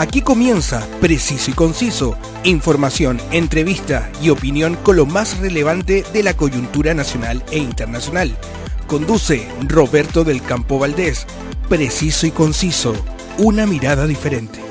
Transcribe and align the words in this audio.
Aquí 0.00 0.22
comienza 0.22 0.88
Preciso 1.02 1.50
y 1.50 1.52
Conciso, 1.52 2.16
información, 2.42 3.20
entrevista 3.32 4.10
y 4.22 4.30
opinión 4.30 4.76
con 4.76 4.96
lo 4.96 5.04
más 5.04 5.36
relevante 5.40 6.06
de 6.14 6.22
la 6.22 6.32
coyuntura 6.32 6.94
nacional 6.94 7.44
e 7.50 7.58
internacional. 7.58 8.34
Conduce 8.86 9.46
Roberto 9.68 10.24
del 10.24 10.40
Campo 10.40 10.78
Valdés. 10.78 11.26
Preciso 11.68 12.26
y 12.26 12.30
Conciso, 12.30 12.94
una 13.36 13.66
mirada 13.66 14.06
diferente. 14.06 14.69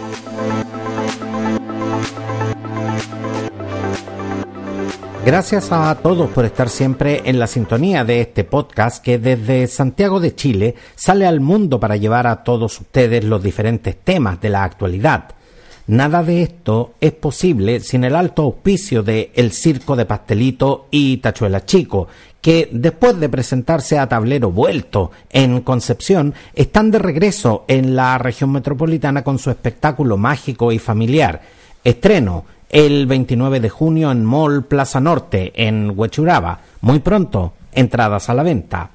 Gracias 5.29 5.71
a 5.71 5.93
todos 5.93 6.31
por 6.31 6.43
estar 6.43 6.69
siempre 6.69 7.21
en 7.23 7.37
la 7.37 7.45
sintonía 7.45 8.03
de 8.03 8.19
este 8.19 8.43
podcast 8.43 9.03
que 9.03 9.19
desde 9.19 9.67
Santiago 9.67 10.19
de 10.19 10.33
Chile 10.33 10.73
sale 10.95 11.27
al 11.27 11.39
mundo 11.39 11.79
para 11.79 11.97
llevar 11.97 12.25
a 12.25 12.43
todos 12.43 12.81
ustedes 12.81 13.23
los 13.23 13.43
diferentes 13.43 13.95
temas 13.95 14.41
de 14.41 14.49
la 14.49 14.63
actualidad. 14.63 15.25
Nada 15.85 16.23
de 16.23 16.41
esto 16.41 16.95
es 16.99 17.11
posible 17.11 17.79
sin 17.81 18.05
el 18.05 18.15
alto 18.15 18.41
auspicio 18.41 19.03
de 19.03 19.31
El 19.35 19.51
Circo 19.51 19.95
de 19.95 20.07
Pastelito 20.07 20.87
y 20.89 21.17
Tachuela 21.17 21.63
Chico, 21.63 22.07
que 22.41 22.67
después 22.71 23.19
de 23.19 23.29
presentarse 23.29 23.99
a 23.99 24.09
tablero 24.09 24.49
vuelto 24.49 25.11
en 25.29 25.61
Concepción, 25.61 26.33
están 26.55 26.89
de 26.89 26.97
regreso 26.97 27.65
en 27.67 27.95
la 27.95 28.17
región 28.17 28.51
metropolitana 28.51 29.23
con 29.23 29.37
su 29.37 29.51
espectáculo 29.51 30.17
mágico 30.17 30.71
y 30.71 30.79
familiar. 30.79 31.39
Estreno 31.83 32.45
el 32.69 33.07
29 33.07 33.59
de 33.59 33.69
junio 33.69 34.11
en 34.11 34.25
Mall 34.25 34.63
Plaza 34.63 34.99
Norte, 34.99 35.51
en 35.55 35.93
Huechuraba. 35.95 36.59
Muy 36.81 36.99
pronto, 36.99 37.53
entradas 37.73 38.29
a 38.29 38.33
la 38.33 38.43
venta. 38.43 38.91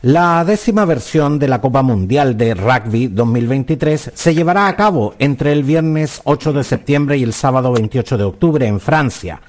La 0.02 0.44
décima 0.44 0.84
versión 0.84 1.40
de 1.40 1.48
la 1.48 1.60
Copa 1.60 1.82
Mundial 1.82 2.36
de 2.36 2.54
Rugby 2.54 3.08
2023 3.08 4.12
se 4.14 4.34
llevará 4.36 4.68
a 4.68 4.76
cabo 4.76 5.16
entre 5.18 5.50
el 5.50 5.64
viernes 5.64 6.20
8 6.22 6.52
de 6.52 6.62
septiembre 6.62 7.16
y 7.16 7.24
el 7.24 7.32
sábado 7.32 7.72
28 7.72 8.18
de 8.18 8.24
octubre 8.24 8.66
en 8.68 8.78
Francia. 8.78 9.40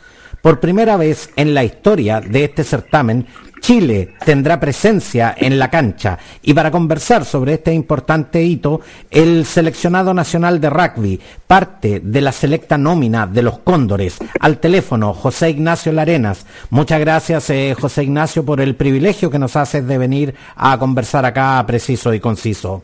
Por 0.42 0.60
primera 0.60 0.98
vez 0.98 1.30
en 1.36 1.54
la 1.54 1.64
historia 1.64 2.22
de 2.22 2.46
este 2.46 2.64
certamen, 2.64 3.28
Chile 3.60 4.14
tendrá 4.26 4.60
presencia 4.60 5.36
en 5.38 5.60
la 5.60 5.70
cancha 5.70 6.18
y 6.42 6.54
para 6.54 6.72
conversar 6.72 7.26
sobre 7.26 7.54
este 7.54 7.74
importante 7.74 8.42
hito, 8.42 8.82
el 9.10 9.46
seleccionado 9.46 10.14
nacional 10.14 10.62
de 10.62 10.70
rugby, 10.70 11.20
parte 11.46 12.02
de 12.04 12.22
la 12.22 12.32
selecta 12.32 12.78
nómina 12.78 13.28
de 13.28 13.42
los 13.42 13.60
Cóndores, 13.60 14.18
al 14.40 14.60
teléfono 14.60 15.14
José 15.14 15.50
Ignacio 15.50 15.92
Larenas. 15.92 16.46
Muchas 16.70 17.00
gracias 17.00 17.50
eh, 17.50 17.76
José 17.80 18.04
Ignacio 18.04 18.46
por 18.46 18.62
el 18.62 18.76
privilegio 18.76 19.30
que 19.30 19.40
nos 19.40 19.56
haces 19.56 19.86
de 19.88 19.98
venir 19.98 20.36
a 20.56 20.78
conversar 20.78 21.26
acá 21.26 21.64
preciso 21.66 22.14
y 22.14 22.20
conciso. 22.20 22.84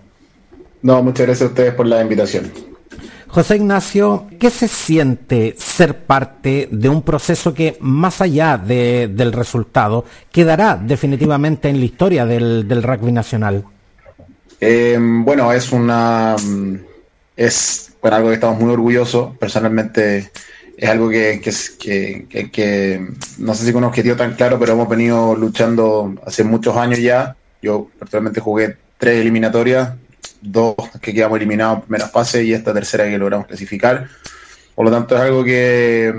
No, 0.81 1.01
muchas 1.01 1.27
gracias 1.27 1.47
a 1.47 1.51
ustedes 1.51 1.73
por 1.73 1.85
la 1.85 2.01
invitación. 2.01 2.72
José 3.33 3.55
Ignacio, 3.55 4.27
¿qué 4.39 4.51
se 4.51 4.67
siente 4.67 5.55
ser 5.57 6.05
parte 6.05 6.69
de 6.71 6.87
un 6.87 7.01
proceso 7.01 7.51
que, 7.51 7.77
más 7.79 8.21
allá 8.21 8.59
del 8.59 9.33
resultado, 9.33 10.05
quedará 10.31 10.75
definitivamente 10.75 11.67
en 11.67 11.79
la 11.79 11.85
historia 11.85 12.27
del, 12.27 12.83
rugby 12.83 13.11
nacional? 13.11 13.63
Eh, 14.61 14.99
bueno, 14.99 15.51
es 15.51 15.71
una 15.71 16.35
es 17.35 17.95
algo 18.03 18.27
que 18.27 18.35
estamos 18.35 18.59
muy 18.59 18.71
orgullosos. 18.71 19.35
Personalmente 19.39 20.29
es 20.77 20.89
algo 20.89 21.09
que, 21.09 21.41
que, 21.41 22.49
que, 22.51 23.07
no 23.39 23.55
sé 23.55 23.65
si 23.65 23.73
con 23.73 23.83
un 23.83 23.89
objetivo 23.89 24.15
tan 24.15 24.35
claro, 24.35 24.59
pero 24.59 24.73
hemos 24.73 24.87
venido 24.87 25.35
luchando 25.35 26.13
hace 26.23 26.43
muchos 26.43 26.77
años 26.77 26.99
ya. 26.99 27.35
Yo 27.63 27.87
personalmente 27.97 28.41
jugué 28.41 28.77
tres 28.99 29.21
eliminatorias, 29.21 29.93
dos 30.43 30.75
que 31.01 31.13
quedamos 31.13 31.37
eliminados 31.37 31.77
en 31.77 31.81
primera 31.83 32.07
fase 32.07 32.43
y 32.43 32.53
esta 32.53 32.73
tercera 32.73 33.05
que 33.05 33.17
logramos 33.17 33.47
clasificar. 33.47 34.07
Por 34.75 34.85
lo 34.85 34.91
tanto, 34.91 35.15
es 35.15 35.21
algo 35.21 35.43
que, 35.43 36.09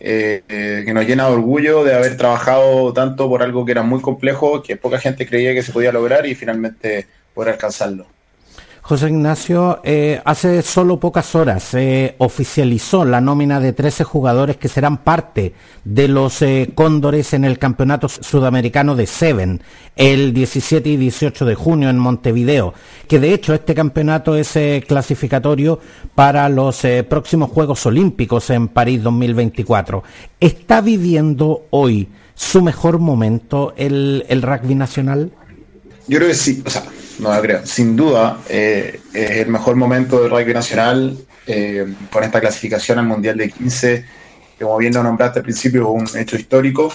eh, 0.00 0.42
eh, 0.48 0.82
que 0.84 0.92
nos 0.92 1.06
llena 1.06 1.26
de 1.26 1.32
orgullo 1.32 1.84
de 1.84 1.94
haber 1.94 2.16
trabajado 2.16 2.92
tanto 2.92 3.28
por 3.28 3.42
algo 3.42 3.64
que 3.64 3.72
era 3.72 3.82
muy 3.82 4.00
complejo, 4.00 4.62
que 4.62 4.76
poca 4.76 4.98
gente 4.98 5.26
creía 5.26 5.54
que 5.54 5.62
se 5.62 5.72
podía 5.72 5.92
lograr 5.92 6.26
y 6.26 6.34
finalmente 6.34 7.06
poder 7.34 7.54
alcanzarlo. 7.54 8.06
José 8.88 9.08
Ignacio, 9.10 9.80
eh, 9.84 10.18
hace 10.24 10.62
solo 10.62 10.98
pocas 10.98 11.34
horas 11.34 11.62
se 11.62 12.14
oficializó 12.16 13.04
la 13.04 13.20
nómina 13.20 13.60
de 13.60 13.74
13 13.74 14.02
jugadores 14.02 14.56
que 14.56 14.68
serán 14.68 15.04
parte 15.04 15.52
de 15.84 16.08
los 16.08 16.40
eh, 16.40 16.70
Cóndores 16.74 17.34
en 17.34 17.44
el 17.44 17.58
Campeonato 17.58 18.08
Sudamericano 18.08 18.96
de 18.96 19.06
Seven 19.06 19.60
el 19.94 20.32
17 20.32 20.88
y 20.88 20.96
18 20.96 21.44
de 21.44 21.54
junio 21.54 21.90
en 21.90 21.98
Montevideo, 21.98 22.72
que 23.06 23.20
de 23.20 23.34
hecho 23.34 23.52
este 23.52 23.74
campeonato 23.74 24.34
es 24.34 24.56
eh, 24.56 24.82
clasificatorio 24.88 25.80
para 26.14 26.48
los 26.48 26.80
próximos 27.10 27.50
Juegos 27.50 27.84
Olímpicos 27.84 28.48
en 28.48 28.68
París 28.68 29.02
2024. 29.02 30.02
¿Está 30.40 30.80
viviendo 30.80 31.66
hoy 31.68 32.08
su 32.34 32.62
mejor 32.62 33.00
momento 33.00 33.74
el, 33.76 34.24
el 34.30 34.40
rugby 34.40 34.74
nacional? 34.74 35.30
Yo 36.06 36.16
creo 36.16 36.30
que 36.30 36.34
sí, 36.34 36.62
o 36.64 36.70
sea, 36.70 36.84
no 37.18 37.40
creo. 37.40 37.66
Sin 37.66 37.96
duda, 37.96 38.38
eh, 38.48 39.00
es 39.12 39.30
el 39.30 39.48
mejor 39.48 39.76
momento 39.76 40.22
del 40.22 40.30
rugby 40.30 40.54
nacional 40.54 41.16
eh, 41.46 41.86
con 42.10 42.24
esta 42.24 42.40
clasificación 42.40 42.98
al 42.98 43.06
Mundial 43.06 43.36
de 43.36 43.50
15, 43.50 44.04
que 44.58 44.64
como 44.64 44.78
bien 44.78 44.94
lo 44.94 45.02
nombraste 45.02 45.40
al 45.40 45.44
principio, 45.44 45.88
un 45.88 46.06
hecho 46.16 46.36
histórico. 46.36 46.92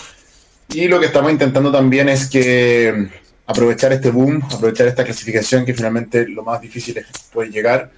Y 0.69 0.88
lo 0.88 1.00
que 1.00 1.07
estamos 1.07 1.31
intentando 1.31 1.72
también 1.72 2.09
es 2.09 2.29
que 2.29 3.09
aprovechar 3.45 3.91
este 3.94 4.11
boom, 4.11 4.41
aprovechar 4.51 4.88
esta 4.88 5.03
clasificación, 5.03 5.66
que 5.66 5.73
finalmente 5.73 6.28
lo 6.28 6.44
más 6.44 6.61
difícil 6.61 6.97
es 6.97 7.05
poder 7.31 7.51
llegar, 7.51 7.91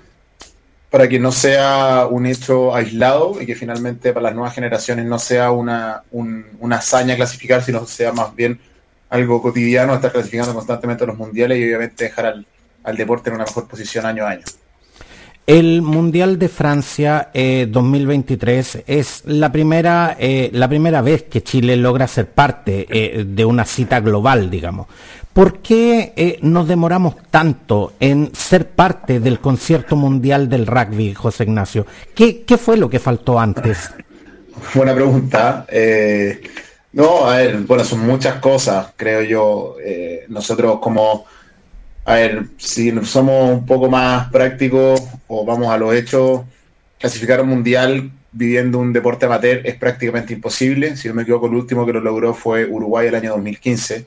para 0.90 1.08
que 1.08 1.20
no 1.20 1.32
sea 1.32 2.08
un 2.10 2.26
hecho 2.26 2.74
aislado 2.74 3.42
y 3.42 3.46
que 3.46 3.56
finalmente 3.56 4.14
para 4.14 4.26
las 4.26 4.34
nuevas 4.34 4.56
generaciones 4.56 5.06
no 5.06 5.20
sea 5.20 5.52
una, 5.52 6.04
una 6.12 6.78
hazaña 6.78 7.16
clasificar, 7.16 7.64
sino 7.64 7.86
sea 7.86 8.14
más 8.14 8.34
bien 8.34 8.60
algo 9.16 9.42
cotidiano, 9.42 9.96
estar 9.96 10.12
clasificando 10.12 10.54
constantemente 10.54 11.04
a 11.04 11.08
los 11.08 11.18
mundiales 11.18 11.58
y 11.60 11.64
obviamente 11.64 12.06
dejar 12.06 12.26
al, 12.28 12.46
al 12.84 12.98
deporte 12.98 13.30
en 13.30 13.36
una 13.36 13.46
mejor 13.46 13.68
posición 13.68 14.06
año 14.06 14.26
a 14.26 14.30
año. 14.30 14.44
El 15.48 15.84
Mundial 15.84 16.40
de 16.40 16.50
Francia 16.50 17.30
2023 17.34 18.76
eh, 18.76 18.84
es 18.88 19.22
la 19.26 19.52
primera, 19.52 20.18
eh, 20.20 20.50
la 20.52 20.68
primera 20.68 21.02
vez 21.02 21.24
que 21.24 21.44
Chile 21.44 21.76
logra 21.76 22.08
ser 22.08 22.32
parte 22.32 22.88
eh, 22.90 23.24
de 23.28 23.46
una 23.46 23.64
cita 23.64 24.00
global, 24.00 24.50
digamos. 24.50 24.88
¿Por 25.34 25.60
qué 25.60 26.40
nos 26.42 26.68
demoramos 26.68 27.16
tanto 27.30 27.94
en 28.00 28.34
ser 28.34 28.70
parte 28.70 29.20
del 29.20 29.40
concierto 29.40 29.98
mundial 29.98 30.48
del 30.50 30.66
rugby, 30.66 31.14
José 31.14 31.44
Ignacio? 31.44 31.86
¿Qué, 32.16 32.44
qué 32.44 32.58
fue 32.58 32.78
lo 32.78 32.90
que 32.90 33.00
faltó 33.00 33.38
antes? 33.38 33.92
Buena 34.74 34.96
pregunta. 34.96 35.68
No, 36.96 37.28
a 37.30 37.38
ver, 37.38 37.58
bueno, 37.64 37.84
son 37.84 38.00
muchas 38.08 38.40
cosas, 38.40 38.94
creo 38.96 39.22
yo. 39.22 39.76
Eh, 39.84 40.26
nosotros 40.30 40.80
como, 40.80 41.26
a 42.06 42.14
ver, 42.16 42.46
si 42.58 42.90
somos 43.06 43.52
un 43.52 43.66
poco 43.66 43.90
más 43.90 44.30
prácticos 44.32 45.04
o 45.28 45.46
vamos 45.46 45.68
a 45.68 45.78
los 45.78 45.94
hechos, 45.94 46.44
clasificar 46.98 47.42
un 47.42 47.50
mundial 47.50 48.12
viviendo 48.32 48.80
un 48.80 48.94
deporte 48.94 49.26
amateur 49.26 49.62
es 49.66 49.76
prácticamente 49.76 50.34
imposible. 50.34 50.96
Si 50.96 51.10
no 51.10 51.16
me 51.16 51.24
equivoco, 51.24 51.48
el 51.48 51.56
último 51.56 51.86
que 51.86 51.92
lo 51.92 52.00
logró 52.00 52.34
fue 52.34 52.66
Uruguay 52.66 53.08
el 53.08 53.16
año 53.16 53.32
2015. 53.32 54.06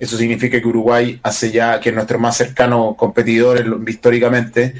Eso 0.00 0.16
significa 0.16 0.60
que 0.60 0.66
Uruguay 0.66 1.20
hace 1.22 1.52
ya, 1.52 1.78
que 1.78 1.90
es 1.90 1.94
nuestro 1.94 2.18
más 2.18 2.36
cercano 2.36 2.96
competidor 2.98 3.64
históricamente, 3.86 4.74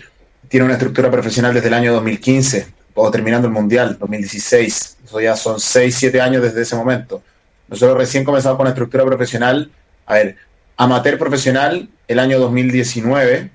tiene 0.49 0.67
una 0.67 0.75
estructura 0.75 1.13
profesional 1.13 1.55
desde 1.55 1.69
el 1.69 1.75
año 1.75 1.93
2015 1.93 2.80
o 3.03 3.11
terminando 3.11 3.47
el 3.47 3.53
Mundial, 3.53 3.97
2016. 3.99 4.99
Eso 5.05 5.21
ya 5.21 5.37
son 5.37 5.59
6, 5.59 5.95
7 5.95 6.21
años 6.21 6.43
desde 6.43 6.63
ese 6.63 6.77
momento. 6.77 7.23
Nosotros 7.69 7.97
recién 7.97 8.25
comenzamos 8.25 8.57
con 8.57 8.65
la 8.65 8.71
estructura 8.71 9.05
profesional, 9.05 9.71
a 10.07 10.15
ver, 10.15 10.37
amateur 10.77 11.19
profesional 11.19 11.89
el 12.09 12.19
año 12.19 12.39
2019, 12.39 13.51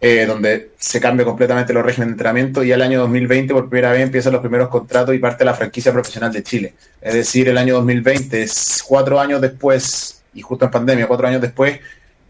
eh, 0.00 0.26
donde 0.26 0.72
se 0.78 1.00
cambia 1.00 1.24
completamente 1.24 1.72
los 1.72 1.84
regímenes 1.84 2.08
de 2.08 2.12
entrenamiento, 2.14 2.62
y 2.62 2.72
el 2.72 2.82
año 2.82 3.00
2020 3.00 3.54
por 3.54 3.68
primera 3.68 3.92
vez 3.92 4.02
empiezan 4.02 4.32
los 4.32 4.40
primeros 4.40 4.68
contratos 4.68 5.14
y 5.14 5.18
parte 5.18 5.44
la 5.44 5.54
franquicia 5.54 5.92
profesional 5.92 6.32
de 6.32 6.42
Chile. 6.42 6.74
Es 7.00 7.14
decir, 7.14 7.48
el 7.48 7.56
año 7.56 7.74
2020 7.76 8.42
es 8.42 8.84
cuatro 8.86 9.18
años 9.18 9.40
después, 9.40 10.22
y 10.34 10.42
justo 10.42 10.66
en 10.66 10.70
pandemia, 10.70 11.06
cuatro 11.06 11.28
años 11.28 11.40
después, 11.40 11.80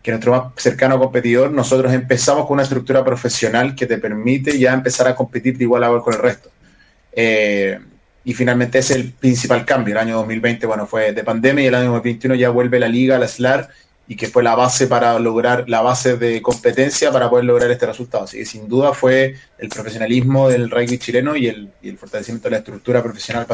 que 0.06 0.12
nuestro 0.12 0.30
más 0.30 0.52
cercano 0.56 1.00
competidor, 1.00 1.50
nosotros 1.50 1.92
empezamos 1.92 2.46
con 2.46 2.54
una 2.54 2.62
estructura 2.62 3.04
profesional 3.04 3.74
que 3.74 3.86
te 3.86 3.98
permite 3.98 4.56
ya 4.56 4.72
empezar 4.72 5.08
a 5.08 5.16
competir 5.16 5.58
de 5.58 5.64
igual 5.64 5.82
a 5.82 5.88
igual 5.88 6.02
con 6.02 6.14
el 6.14 6.20
resto. 6.20 6.48
Eh, 7.10 7.76
y 8.24 8.32
finalmente 8.32 8.78
es 8.78 8.92
el 8.92 9.10
principal 9.10 9.64
cambio. 9.64 9.94
El 9.94 9.98
año 9.98 10.14
2020, 10.18 10.64
bueno, 10.68 10.86
fue 10.86 11.12
de 11.12 11.24
pandemia 11.24 11.64
y 11.64 11.66
el 11.66 11.74
año 11.74 11.86
2021 11.86 12.36
ya 12.36 12.50
vuelve 12.50 12.78
la 12.78 12.86
liga, 12.86 13.18
la 13.18 13.26
SLAR, 13.26 13.68
y 14.06 14.14
que 14.14 14.28
fue 14.28 14.44
la 14.44 14.54
base 14.54 14.86
para 14.86 15.18
lograr, 15.18 15.68
la 15.68 15.82
base 15.82 16.16
de 16.16 16.40
competencia 16.40 17.10
para 17.10 17.28
poder 17.28 17.46
lograr 17.46 17.68
este 17.72 17.86
resultado. 17.86 18.22
Así 18.26 18.38
que 18.38 18.44
sin 18.44 18.68
duda 18.68 18.92
fue 18.92 19.34
el 19.58 19.68
profesionalismo 19.68 20.48
del 20.48 20.70
rugby 20.70 20.98
chileno 20.98 21.34
y 21.34 21.48
el, 21.48 21.98
fortalecimiento 21.98 22.46
de 22.46 22.52
la 22.52 22.58
estructura 22.58 23.02
profesional 23.02 23.44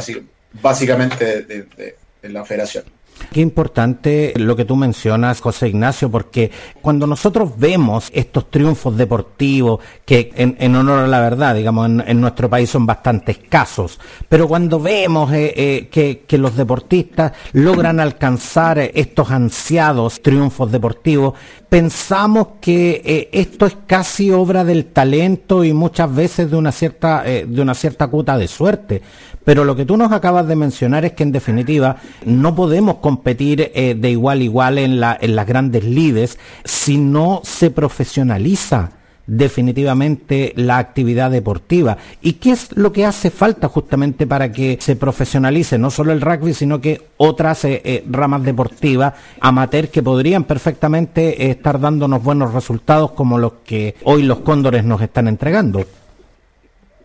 básicamente 0.61 1.45
de 1.45 2.29
la 2.29 2.45
federación. 2.45 2.85
Qué 3.31 3.41
importante 3.41 4.33
lo 4.37 4.57
que 4.57 4.65
tú 4.65 4.77
mencionas, 4.77 5.41
José 5.41 5.69
Ignacio, 5.69 6.11
porque 6.11 6.51
cuando 6.81 7.07
nosotros 7.07 7.53
vemos 7.57 8.11
estos 8.13 8.51
triunfos 8.51 8.97
deportivos, 8.97 9.81
que 10.05 10.33
en, 10.35 10.77
honor 10.77 11.01
a 11.01 11.07
la 11.07 11.21
verdad, 11.21 11.55
digamos, 11.55 11.87
en, 11.87 12.21
nuestro 12.21 12.49
país 12.49 12.71
son 12.71 12.87
bastante 12.87 13.33
escasos, 13.33 13.99
pero 14.29 14.49
cuando 14.49 14.81
vemos 14.81 15.33
eh, 15.33 15.89
eh, 15.95 16.23
que, 16.27 16.39
los 16.39 16.57
deportistas 16.57 17.33
logran 17.53 18.01
alcanzar 18.01 18.79
estos 18.79 19.31
ansiados 19.31 20.23
triunfos 20.23 20.73
deportivos, 20.73 21.35
pensamos 21.73 22.49
que 22.61 23.01
eh, 23.03 23.31
esto 23.33 23.65
es 23.65 23.79
casi 23.87 24.31
obra 24.31 24.63
del 24.63 24.85
talento 24.85 25.65
y 25.65 25.73
muchas 25.73 26.15
veces 26.15 26.51
de 26.51 26.59
una 26.59 26.71
cierta, 26.71 27.23
de 27.23 27.63
una 27.63 27.73
cierta 27.73 28.09
cuota 28.09 28.37
de 28.37 28.47
suerte. 28.47 29.01
Pero 29.43 29.65
lo 29.65 29.75
que 29.75 29.87
tú 29.87 29.97
nos 29.97 30.13
acabas 30.13 30.47
de 30.47 30.55
mencionar 30.55 31.07
es 31.07 31.13
que 31.13 31.23
en 31.23 31.33
definitiva 31.33 31.97
no 32.27 32.55
podemos 32.55 32.97
competir 32.97 33.73
eh, 33.75 33.95
de 33.99 34.11
igual 34.11 34.41
a 34.41 34.43
igual 34.43 34.77
en, 34.77 35.03
en 35.03 35.35
las 35.35 35.47
grandes 35.47 35.83
lides 35.83 36.39
si 36.63 36.99
no 36.99 37.41
se 37.43 37.71
profesionaliza 37.71 38.91
definitivamente 39.27 40.53
la 40.57 40.79
actividad 40.79 41.31
deportiva. 41.31 41.97
¿Y 42.21 42.35
qué 42.35 42.53
es 42.53 42.69
lo 42.77 42.93
que 42.93 43.07
hace 43.07 43.31
falta 43.31 43.69
justamente 43.69 44.27
para 44.27 44.51
que 44.53 44.79
se 44.81 44.97
profesionalice 44.97 45.79
no 45.79 45.91
solo 45.91 46.13
el 46.13 46.21
rugby, 46.21 46.55
sino 46.55 46.81
que 46.81 47.01
otras 47.17 47.65
eh, 47.65 47.81
eh, 47.85 48.05
ramas 48.11 48.43
deportivas 48.43 49.15
amateur 49.41 49.89
que 49.89 50.03
podrían 50.03 50.45
perfectamente 50.45 51.51
estar 51.51 51.81
dándonos 51.81 52.23
buenos 52.23 52.53
resultados 52.53 53.13
como 53.13 53.39
los 53.39 53.53
que 53.65 53.95
hoy 54.05 54.23
los 54.23 54.41
cóndores 54.41 54.85
nos 54.85 55.01
están 55.01 55.29
entregando? 55.29 55.85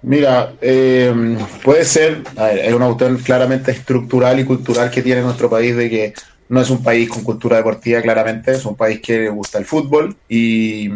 Mira, 0.04 0.54
eh, 0.62 1.38
puede 1.64 1.84
ser, 1.84 2.22
hay 2.38 2.72
una 2.72 2.86
autor 2.86 3.18
claramente 3.22 3.72
estructural 3.72 4.40
y 4.40 4.46
cultural 4.46 4.92
que 4.92 5.02
tiene 5.02 5.22
nuestro 5.22 5.50
país 5.50 5.76
de 5.76 5.90
que 5.90 6.14
no 6.50 6.62
es 6.62 6.70
un 6.70 6.82
país 6.84 7.10
con 7.10 7.24
cultura 7.24 7.58
deportiva 7.58 8.02
claramente, 8.02 8.52
es 8.52 8.66
un 8.66 8.76
país 8.76 9.02
que 9.02 9.18
le 9.20 9.30
gusta 9.30 9.58
el 9.58 9.66
fútbol 9.66 10.16
y, 10.30 10.90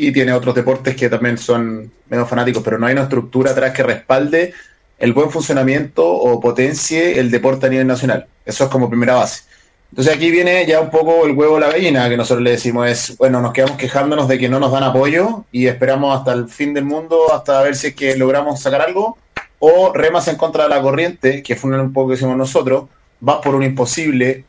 y 0.00 0.12
tiene 0.12 0.32
otros 0.32 0.54
deportes 0.54 0.96
que 0.96 1.10
también 1.10 1.36
son 1.36 1.92
menos 2.08 2.28
fanáticos, 2.28 2.62
pero 2.62 2.78
no 2.78 2.86
hay 2.86 2.94
una 2.94 3.02
estructura 3.02 3.50
atrás 3.50 3.74
que 3.74 3.82
respalde 3.82 4.54
el 4.98 5.12
buen 5.12 5.30
funcionamiento 5.30 6.06
o 6.06 6.40
potencie 6.40 7.18
el 7.20 7.30
deporte 7.30 7.66
a 7.66 7.68
nivel 7.68 7.86
nacional. 7.86 8.26
Eso 8.44 8.64
es 8.64 8.70
como 8.70 8.88
primera 8.88 9.14
base. 9.14 9.42
Entonces 9.90 10.14
aquí 10.14 10.30
viene 10.30 10.64
ya 10.66 10.80
un 10.80 10.90
poco 10.90 11.26
el 11.26 11.32
huevo 11.32 11.58
la 11.58 11.68
gallina, 11.68 12.08
que 12.08 12.16
nosotros 12.16 12.42
le 12.42 12.52
decimos 12.52 12.88
es, 12.88 13.16
bueno, 13.18 13.42
nos 13.42 13.52
quedamos 13.52 13.76
quejándonos 13.76 14.26
de 14.26 14.38
que 14.38 14.48
no 14.48 14.58
nos 14.58 14.72
dan 14.72 14.84
apoyo 14.84 15.44
y 15.52 15.66
esperamos 15.66 16.16
hasta 16.16 16.32
el 16.32 16.48
fin 16.48 16.72
del 16.72 16.84
mundo, 16.84 17.34
hasta 17.34 17.60
ver 17.62 17.76
si 17.76 17.88
es 17.88 17.94
que 17.94 18.16
logramos 18.16 18.60
sacar 18.60 18.80
algo, 18.80 19.18
o 19.58 19.92
remas 19.92 20.28
en 20.28 20.36
contra 20.36 20.62
de 20.62 20.70
la 20.70 20.80
corriente, 20.80 21.42
que 21.42 21.56
fue 21.56 21.78
un 21.78 21.92
poco 21.92 22.08
que 22.08 22.14
decimos 22.14 22.36
nosotros, 22.36 22.84
vas 23.20 23.38
por 23.42 23.54
un 23.54 23.64
imposible, 23.64 24.44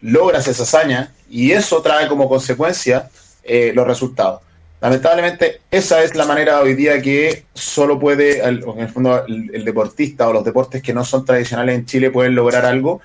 logras 0.00 0.46
esa 0.46 0.62
hazaña 0.62 1.12
y 1.28 1.52
eso 1.52 1.82
trae 1.82 2.06
como 2.06 2.28
consecuencia 2.28 3.08
eh, 3.42 3.72
los 3.74 3.86
resultados. 3.86 4.42
Lamentablemente, 4.82 5.60
esa 5.70 6.02
es 6.02 6.16
la 6.16 6.26
manera 6.26 6.60
hoy 6.60 6.74
día 6.74 7.00
que 7.00 7.44
solo 7.54 8.00
puede, 8.00 8.44
en 8.44 8.80
el 8.80 8.88
fondo, 8.88 9.24
el 9.26 9.64
deportista 9.64 10.28
o 10.28 10.32
los 10.32 10.44
deportes 10.44 10.82
que 10.82 10.92
no 10.92 11.04
son 11.04 11.24
tradicionales 11.24 11.76
en 11.76 11.86
Chile 11.86 12.10
pueden 12.10 12.34
lograr 12.34 12.66
algo 12.66 13.00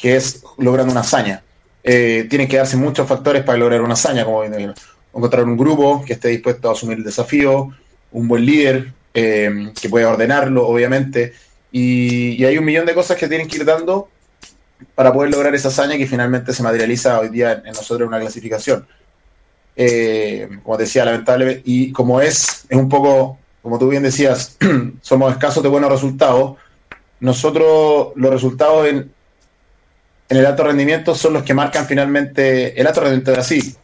que 0.00 0.16
es 0.16 0.42
logrando 0.58 0.90
una 0.90 1.02
hazaña. 1.02 1.44
Eh, 1.84 2.26
tienen 2.28 2.48
que 2.48 2.56
darse 2.56 2.76
muchos 2.76 3.06
factores 3.06 3.44
para 3.44 3.56
lograr 3.56 3.82
una 3.82 3.94
hazaña, 3.94 4.24
como 4.24 4.42
encontrar 4.42 5.44
un 5.44 5.56
grupo 5.56 6.04
que 6.04 6.14
esté 6.14 6.28
dispuesto 6.28 6.68
a 6.68 6.72
asumir 6.72 6.98
el 6.98 7.04
desafío, 7.04 7.70
un 8.10 8.26
buen 8.26 8.44
líder 8.44 8.92
eh, 9.14 9.72
que 9.80 9.88
pueda 9.88 10.08
ordenarlo, 10.08 10.66
obviamente, 10.66 11.34
y, 11.70 12.44
hay 12.44 12.58
un 12.58 12.64
millón 12.64 12.84
de 12.84 12.94
cosas 12.94 13.16
que 13.16 13.28
tienen 13.28 13.46
que 13.46 13.58
ir 13.58 13.64
dando 13.64 14.08
para 14.96 15.12
poder 15.12 15.30
lograr 15.30 15.54
esa 15.54 15.68
hazaña 15.68 15.96
que 15.96 16.08
finalmente 16.08 16.52
se 16.52 16.64
materializa 16.64 17.20
hoy 17.20 17.28
día 17.28 17.62
en, 17.64 17.72
nosotros 17.72 18.00
en 18.00 18.08
una 18.08 18.20
clasificación. 18.20 18.86
Eh, 19.74 20.48
como 20.62 20.76
decía, 20.76 21.04
lamentablemente, 21.04 21.62
y 21.64 21.92
como 21.92 22.20
es, 22.20 22.66
es 22.68 22.76
un 22.76 22.88
poco, 22.88 23.38
como 23.62 23.78
tú 23.78 23.88
bien 23.88 24.02
decías, 24.02 24.56
somos 25.00 25.32
escasos 25.32 25.62
de 25.62 25.68
buenos 25.68 25.90
resultados, 25.90 26.56
nosotros 27.20 28.08
los 28.16 28.30
resultados 28.30 28.86
en, 28.88 29.12
en 30.28 30.36
el 30.36 30.46
alto 30.46 30.64
rendimiento 30.64 31.14
son 31.14 31.34
los 31.34 31.42
que 31.42 31.54
marcan 31.54 31.86
finalmente, 31.86 32.78
el 32.80 32.86
alto 32.86 33.00
rendimiento 33.00 33.38
así, 33.38 33.76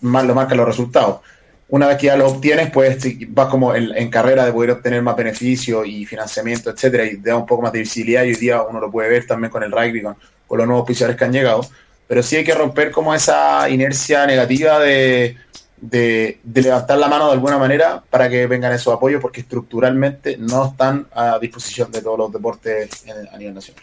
más 0.00 0.24
lo 0.24 0.34
marcan 0.34 0.58
los 0.58 0.66
resultados. 0.66 1.20
Una 1.68 1.86
vez 1.86 1.96
que 1.96 2.08
ya 2.08 2.16
lo 2.16 2.28
obtienes, 2.28 2.70
pues 2.70 2.98
vas 3.28 3.48
como 3.48 3.74
en, 3.74 4.10
carrera 4.10 4.44
de 4.44 4.52
poder 4.52 4.72
obtener 4.72 5.00
más 5.00 5.16
beneficios 5.16 5.86
y 5.86 6.04
financiamiento, 6.04 6.68
etcétera, 6.68 7.06
y 7.06 7.16
da 7.16 7.34
un 7.34 7.46
poco 7.46 7.62
más 7.62 7.72
de 7.72 7.78
visibilidad. 7.78 8.24
Y 8.24 8.28
hoy 8.28 8.34
día 8.34 8.60
uno 8.62 8.78
lo 8.78 8.90
puede 8.90 9.08
ver 9.08 9.26
también 9.26 9.50
con 9.50 9.62
el 9.62 9.72
rugby, 9.72 10.02
con, 10.02 10.14
los 10.50 10.66
nuevos 10.66 10.82
oficiales 10.82 11.16
que 11.16 11.24
han 11.24 11.32
llegado. 11.32 11.66
Pero 12.12 12.22
sí 12.22 12.36
hay 12.36 12.44
que 12.44 12.54
romper 12.54 12.90
como 12.90 13.14
esa 13.14 13.70
inercia 13.70 14.26
negativa 14.26 14.78
de, 14.78 15.34
de, 15.80 16.40
levantar 16.44 16.98
la 16.98 17.08
mano 17.08 17.28
de 17.28 17.32
alguna 17.32 17.56
manera 17.56 18.02
para 18.10 18.28
que 18.28 18.46
vengan 18.46 18.70
esos 18.70 18.92
apoyos, 18.92 19.18
porque 19.22 19.40
estructuralmente 19.40 20.36
no 20.36 20.66
están 20.66 21.06
a 21.14 21.38
disposición 21.38 21.90
de 21.90 22.02
todos 22.02 22.18
los 22.18 22.30
deportes 22.30 23.06
a 23.32 23.38
nivel 23.38 23.54
nacional. 23.54 23.82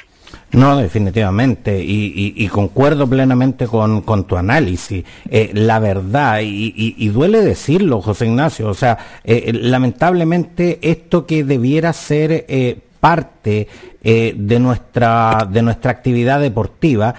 No, 0.51 0.77
definitivamente, 0.77 1.81
y, 1.83 2.47
concuerdo 2.49 3.09
plenamente 3.09 3.65
con, 3.65 4.03
tu 4.27 4.37
análisis. 4.37 5.03
Eh, 5.27 5.49
la 5.55 5.79
verdad, 5.79 6.41
y, 6.43 7.07
duele 7.09 7.41
decirlo, 7.41 7.99
José 7.99 8.27
Ignacio, 8.27 8.69
o 8.69 8.75
sea, 8.75 8.95
eh, 9.23 9.51
lamentablemente 9.53 10.77
esto 10.83 11.25
que 11.25 11.43
debiera 11.43 11.93
ser 11.93 12.45
eh, 12.47 12.77
parte 12.99 13.67
de, 14.01 14.59
nuestra, 14.59 15.47
de 15.49 15.61
nuestra 15.61 15.91
actividad 15.91 16.39
deportiva, 16.39 17.13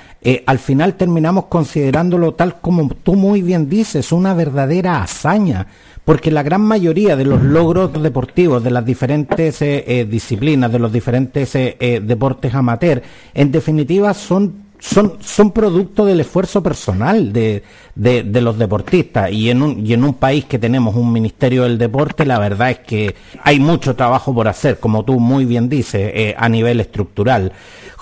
al 0.47 0.59
final 0.59 0.95
terminamos 0.95 1.47
considerándolo 1.47 2.35
tal 2.35 2.61
como 2.61 2.89
tú 2.89 3.15
muy 3.15 3.43
bien 3.43 3.69
dices, 3.69 4.13
una 4.13 4.35
verdadera 4.35 5.03
hazaña 5.03 5.67
porque 6.05 6.31
la 6.31 6.43
gran 6.43 6.63
mayoría 6.63 7.15
de 7.15 7.25
los 7.25 7.43
logros 7.43 7.93
deportivos 8.03 8.65
de 8.65 8.71
las 8.73 8.85
diferentes 8.85 9.63
eh, 9.63 9.85
eh, 9.87 10.05
disciplinas, 10.05 10.73
de 10.73 10.79
los 10.79 10.93
diferentes 10.93 11.55
eh, 11.55 12.03
deportes 12.03 12.53
amateur, 12.53 13.01
en 13.35 13.53
definitiva 13.53 14.13
son 14.15 14.70
son, 14.81 15.19
son 15.21 15.53
producto 15.53 16.05
del 16.05 16.21
esfuerzo 16.21 16.63
personal 16.63 17.33
de, 17.33 17.63
de, 17.95 18.41
los 18.41 18.59
deportistas 18.59 19.31
y 19.31 19.51
en, 19.51 19.63
un, 19.63 19.87
y 19.87 19.93
en 19.93 20.03
un 20.03 20.15
país 20.15 20.47
que 20.47 20.59
tenemos 20.59 20.97
un 20.97 21.13
Ministerio 21.13 21.63
del 21.63 21.79
Deporte, 21.79 22.27
la 22.27 22.39
verdad 22.39 22.71
es 22.71 22.79
que 22.81 23.15
hay 23.45 23.61
mucho 23.61 23.95
trabajo 23.95 24.35
por 24.35 24.49
hacer, 24.49 24.81
como 24.81 25.05
tú 25.05 25.21
muy 25.21 25.45
bien 25.45 25.69
dices, 25.69 26.35
a 26.37 26.49
nivel 26.49 26.81
estructural. 26.81 27.53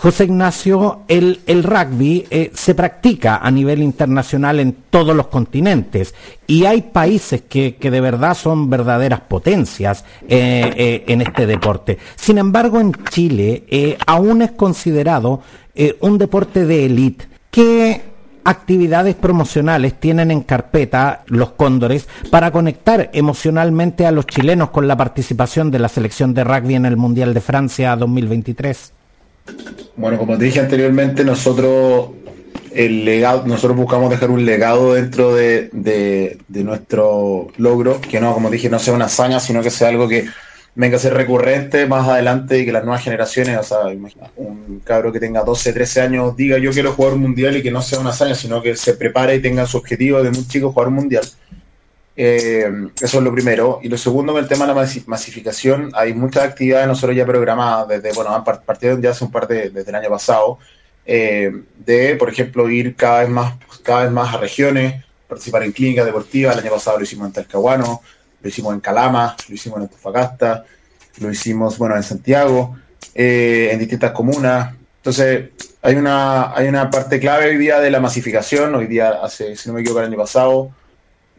José 0.01 0.27
Ignacio, 0.27 1.01
el, 1.09 1.41
el 1.47 1.65
rugby 1.65 2.25
eh, 2.31 2.53
se 2.55 2.77
practica 2.77 3.39
a 3.39 3.51
nivel 3.51 3.83
internacional 3.83 4.61
en 4.61 4.77
todos 4.91 5.17
los 5.17 5.27
continentes 5.27 6.15
y 6.47 6.67
hay 6.67 6.83
países 6.83 7.43
que, 7.43 7.75
que 7.75 7.91
de 7.91 8.01
verdad 8.01 8.37
son 8.37 8.71
verdaderas 8.71 9.23
potencias 9.23 10.05
eh, 10.29 10.73
eh, 10.77 11.05
en 11.09 11.21
este 11.23 11.49
deporte. 11.49 11.99
Sin 12.15 12.39
embargo, 12.39 12.79
en 12.79 12.93
Chile 13.11 13.97
aún 14.07 14.43
es 14.43 14.53
considerado 14.53 15.43
un 16.01 16.19
deporte 16.19 16.67
de 16.67 16.87
élite. 16.87 17.27
¿Qué 17.51 18.03
actividades 18.45 19.15
promocionales 19.15 20.01
tienen 20.01 20.31
en 20.31 20.41
carpeta 20.41 21.23
los 21.27 21.51
cóndores 21.51 22.09
para 22.31 22.51
conectar 22.51 23.11
emocionalmente 23.13 24.07
a 24.07 24.11
los 24.11 24.27
chilenos 24.27 24.71
con 24.71 24.89
la 24.89 24.97
participación 24.97 25.71
de 25.71 25.79
la 25.79 25.89
selección 25.89 26.33
de 26.33 26.45
rugby 26.45 26.75
en 26.75 26.87
el 26.87 26.97
Mundial 26.97 27.35
de 27.35 27.41
Francia 27.41 27.95
2023? 27.95 28.93
Bueno, 29.97 30.19
como 30.19 30.39
te 30.39 30.45
dije 30.45 30.61
anteriormente, 30.61 31.25
nosotros 31.25 32.11
el 32.75 33.05
legado, 33.05 33.45
nosotros 33.47 33.77
buscamos 33.77 34.11
dejar 34.11 34.31
un 34.31 34.45
legado 34.45 34.95
dentro 34.95 35.35
de, 35.35 36.39
nuestro 36.49 37.49
logro, 37.57 38.01
que 38.01 38.21
no, 38.21 38.35
como 38.35 38.51
dije, 38.51 38.71
no 38.71 38.79
sea 38.79 38.95
una 38.95 39.07
hazaña, 39.07 39.41
sino 39.41 39.63
que 39.63 39.71
sea 39.71 39.89
algo 39.89 40.09
que 40.09 40.27
venga 40.79 40.97
a 40.97 41.01
ser 41.01 41.13
recurrente 41.13 41.87
más 41.87 42.09
adelante 42.09 42.61
y 42.61 42.65
que 42.65 42.71
las 42.71 42.85
nuevas 42.85 43.03
generaciones, 43.03 43.59
o 43.59 43.63
sea, 43.65 43.93
imagina, 43.93 44.31
un 44.37 44.81
cabro 44.85 45.13
que 45.13 45.19
tenga 45.19 45.43
12, 45.43 45.73
13 45.73 46.01
años 46.03 46.37
diga 46.37 46.57
yo 46.59 46.71
quiero 46.71 46.93
jugar 46.93 47.15
un 47.15 47.23
mundial 47.23 47.57
y 47.57 47.65
que 47.65 47.73
no 47.73 47.83
sea 47.83 47.99
una 47.99 48.11
hazaña, 48.11 48.37
sino 48.37 48.63
que 48.63 48.77
se 48.77 48.95
prepare 48.95 49.35
y 49.35 49.43
tenga 49.43 49.67
su 49.67 49.77
objetivo 49.77 50.23
de 50.23 50.31
muy 50.31 50.47
chico 50.47 50.71
jugar 50.71 50.87
un 50.87 50.95
mundial. 50.95 51.25
Eh, 52.17 52.71
eso 53.01 53.19
es 53.19 53.25
lo 53.25 53.33
primero. 53.33 53.81
Y 53.83 53.89
lo 53.89 53.99
segundo, 53.99 54.39
el 54.39 54.47
tema 54.47 54.69
de 54.69 54.75
la 54.75 54.87
masificación, 55.07 55.91
hay 55.95 56.15
muchas 56.15 56.45
actividades 56.45 56.87
nosotros 56.87 57.17
ya 57.17 57.27
programadas 57.27 57.89
desde, 57.89 58.13
bueno, 58.13 58.45
partido 58.45 59.01
ya 59.01 59.11
hace 59.11 59.25
un 59.25 59.33
par 59.33 59.49
de, 59.49 59.71
desde 59.71 59.91
el 59.91 59.97
año 59.97 60.11
pasado, 60.11 60.59
eh, 61.05 61.51
de, 61.85 62.15
por 62.15 62.29
ejemplo, 62.31 62.71
ir 62.71 62.95
cada 62.95 63.21
vez 63.21 63.31
más, 63.31 63.55
cada 63.83 64.05
vez 64.05 64.13
más 64.13 64.33
a 64.33 64.39
regiones 64.39 65.05
participar 65.27 65.65
en 65.65 65.73
clínicas 65.73 66.07
deportivas. 66.07 66.57
El 66.57 66.63
año 66.63 66.73
pasado 66.73 66.99
lo 66.99 67.05
hicimos 67.05 67.27
en 67.27 67.33
Talcahuano, 67.33 68.01
lo 68.41 68.49
hicimos 68.49 68.75
en 68.75 68.81
Calama, 68.81 69.37
lo 69.49 69.55
hicimos 69.55 69.79
en 69.79 69.83
Antofagasta, 69.85 70.65
lo 71.21 71.31
hicimos, 71.31 71.79
bueno, 71.79 71.97
en 71.97 72.03
Santiago, 72.03 72.77
eh, 73.15 73.71
en 73.73 73.79
distintas 73.79 74.13
comunas. 74.13 74.75
Entonces, 74.99 75.51
hay 75.83 75.95
una, 75.95 76.55
hay 76.55 76.69
una 76.69 76.91
parte 76.91 77.19
clave 77.19 77.47
hoy 77.49 77.57
día 77.57 77.81
de 77.81 77.91
la 77.91 78.01
masificación. 78.01 78.75
Hoy 78.75 78.87
día, 78.87 79.11
hace, 79.23 79.57
si 79.57 79.69
no 79.69 79.75
me 79.75 79.81
equivoco, 79.81 80.01
el 80.01 80.07
año 80.07 80.19
pasado, 80.19 80.71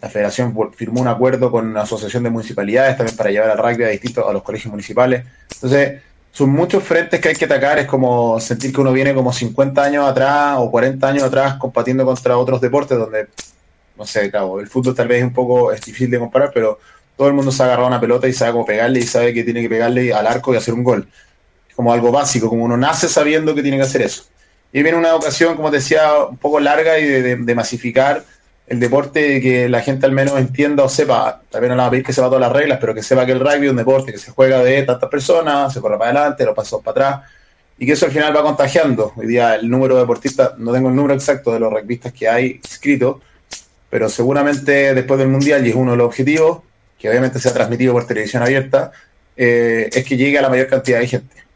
la 0.01 0.09
federación 0.09 0.55
firmó 0.75 1.01
un 1.01 1.07
acuerdo 1.07 1.51
con 1.51 1.67
una 1.67 1.81
asociación 1.81 2.23
de 2.23 2.29
municipalidades 2.29 2.97
también 2.97 3.17
para 3.17 3.31
llevar 3.31 3.49
al 3.51 3.57
rugby 3.57 3.83
a 3.83 3.89
distintos, 3.89 4.25
a 4.27 4.33
los 4.33 4.43
colegios 4.43 4.71
municipales. 4.71 5.25
Entonces, 5.55 6.01
son 6.31 6.51
muchos 6.51 6.83
frentes 6.83 7.19
que 7.19 7.29
hay 7.29 7.35
que 7.35 7.45
atacar. 7.45 7.79
Es 7.79 7.87
como 7.87 8.39
sentir 8.39 8.73
que 8.73 8.81
uno 8.81 8.93
viene 8.93 9.13
como 9.13 9.33
50 9.33 9.83
años 9.83 10.07
atrás 10.07 10.55
o 10.59 10.71
40 10.71 11.07
años 11.07 11.23
atrás 11.23 11.55
combatiendo 11.55 12.05
contra 12.05 12.37
otros 12.37 12.61
deportes 12.61 12.97
donde, 12.97 13.27
no 13.99 14.05
sé, 14.05 14.31
cabo, 14.31 14.61
el 14.61 14.67
fútbol 14.67 14.95
tal 14.95 15.09
vez 15.09 15.19
es 15.19 15.25
un 15.25 15.33
poco 15.33 15.71
difícil 15.73 16.09
de 16.09 16.17
comparar, 16.17 16.51
pero 16.53 16.79
todo 17.17 17.27
el 17.27 17.33
mundo 17.33 17.51
se 17.51 17.61
ha 17.61 17.65
agarrado 17.65 17.89
una 17.89 17.99
pelota 17.99 18.29
y 18.29 18.33
sabe 18.33 18.53
cómo 18.53 18.65
pegarle 18.65 18.99
y 18.99 19.03
sabe 19.03 19.33
que 19.33 19.43
tiene 19.43 19.61
que 19.61 19.67
pegarle 19.67 20.13
al 20.13 20.25
arco 20.25 20.53
y 20.53 20.57
hacer 20.57 20.73
un 20.73 20.85
gol. 20.85 21.09
Es 21.67 21.75
como 21.75 21.91
algo 21.91 22.13
básico, 22.13 22.47
como 22.47 22.63
uno 22.63 22.77
nace 22.77 23.09
sabiendo 23.09 23.53
que 23.53 23.61
tiene 23.61 23.75
que 23.75 23.83
hacer 23.83 24.01
eso. 24.03 24.23
Y 24.71 24.83
viene 24.83 24.97
una 24.97 25.13
ocasión, 25.15 25.57
como 25.57 25.69
te 25.69 25.77
decía, 25.77 26.13
un 26.29 26.37
poco 26.37 26.61
larga 26.61 26.97
y 26.97 27.05
de, 27.05 27.55
masificar 27.55 28.23
el 28.67 28.79
deporte, 28.79 29.41
que 29.41 29.67
la 29.67 29.81
gente 29.81 30.05
al 30.05 30.13
menos 30.13 30.37
entienda 30.37 30.83
o 30.83 30.89
sepa, 30.89 31.41
también 31.49 31.71
no 31.71 31.75
le 31.75 31.81
va 31.81 31.87
a 31.87 31.91
pedir 31.91 32.05
que 32.05 32.13
sepa 32.13 32.27
todas 32.27 32.41
las 32.41 32.53
reglas, 32.53 32.77
pero 32.79 32.93
que 32.93 33.03
sepa 33.03 33.25
que 33.25 33.33
el 33.33 33.39
rugby 33.41 33.65
es 33.65 33.71
un 33.71 33.77
deporte 33.77 34.13
que 34.13 34.17
se 34.17 34.31
juega 34.31 34.63
de 34.63 34.83
tantas 34.83 35.09
personas, 35.09 35.73
se 35.73 35.81
corre 35.81 35.97
para 35.97 36.11
adelante, 36.11 36.45
los 36.45 36.55
pasos 36.55 36.81
para 36.81 37.07
atrás, 37.07 37.29
y 37.77 37.85
que 37.85 37.93
eso 37.93 38.05
al 38.05 38.11
final 38.11 38.33
va 38.33 38.43
contagiando. 38.43 39.11
Hoy 39.17 39.27
día 39.27 39.55
el 39.55 39.69
número 39.69 39.95
de 39.95 40.01
deportistas, 40.01 40.57
no 40.57 40.71
tengo 40.71 40.87
el 40.87 40.95
número 40.95 41.15
exacto 41.15 41.51
de 41.51 41.59
los 41.59 41.73
rugbyistas 41.73 42.13
que 42.13 42.29
hay 42.29 42.61
inscritos, 42.63 43.17
pero 43.89 44.09
seguramente 44.09 44.93
después 44.93 45.19
del 45.19 45.29
Mundial, 45.29 45.65
y 45.65 45.69
es 45.69 45.75
uno 45.75 45.91
de 45.91 45.97
los 45.97 46.07
objetivos, 46.07 46.59
que 46.97 47.09
obviamente 47.09 47.39
se 47.39 47.49
ha 47.49 47.53
transmitido 47.53 47.93
por 47.93 48.05
televisión 48.05 48.43
abierta, 48.43 48.91
eh, 49.35 49.89
es 49.91 50.03
que 50.03 50.17
llegue 50.17 50.37
a 50.37 50.41
la 50.41 50.49
mayor 50.49 50.67
cantidad 50.67 50.99
de 50.99 51.07
gente. 51.07 51.49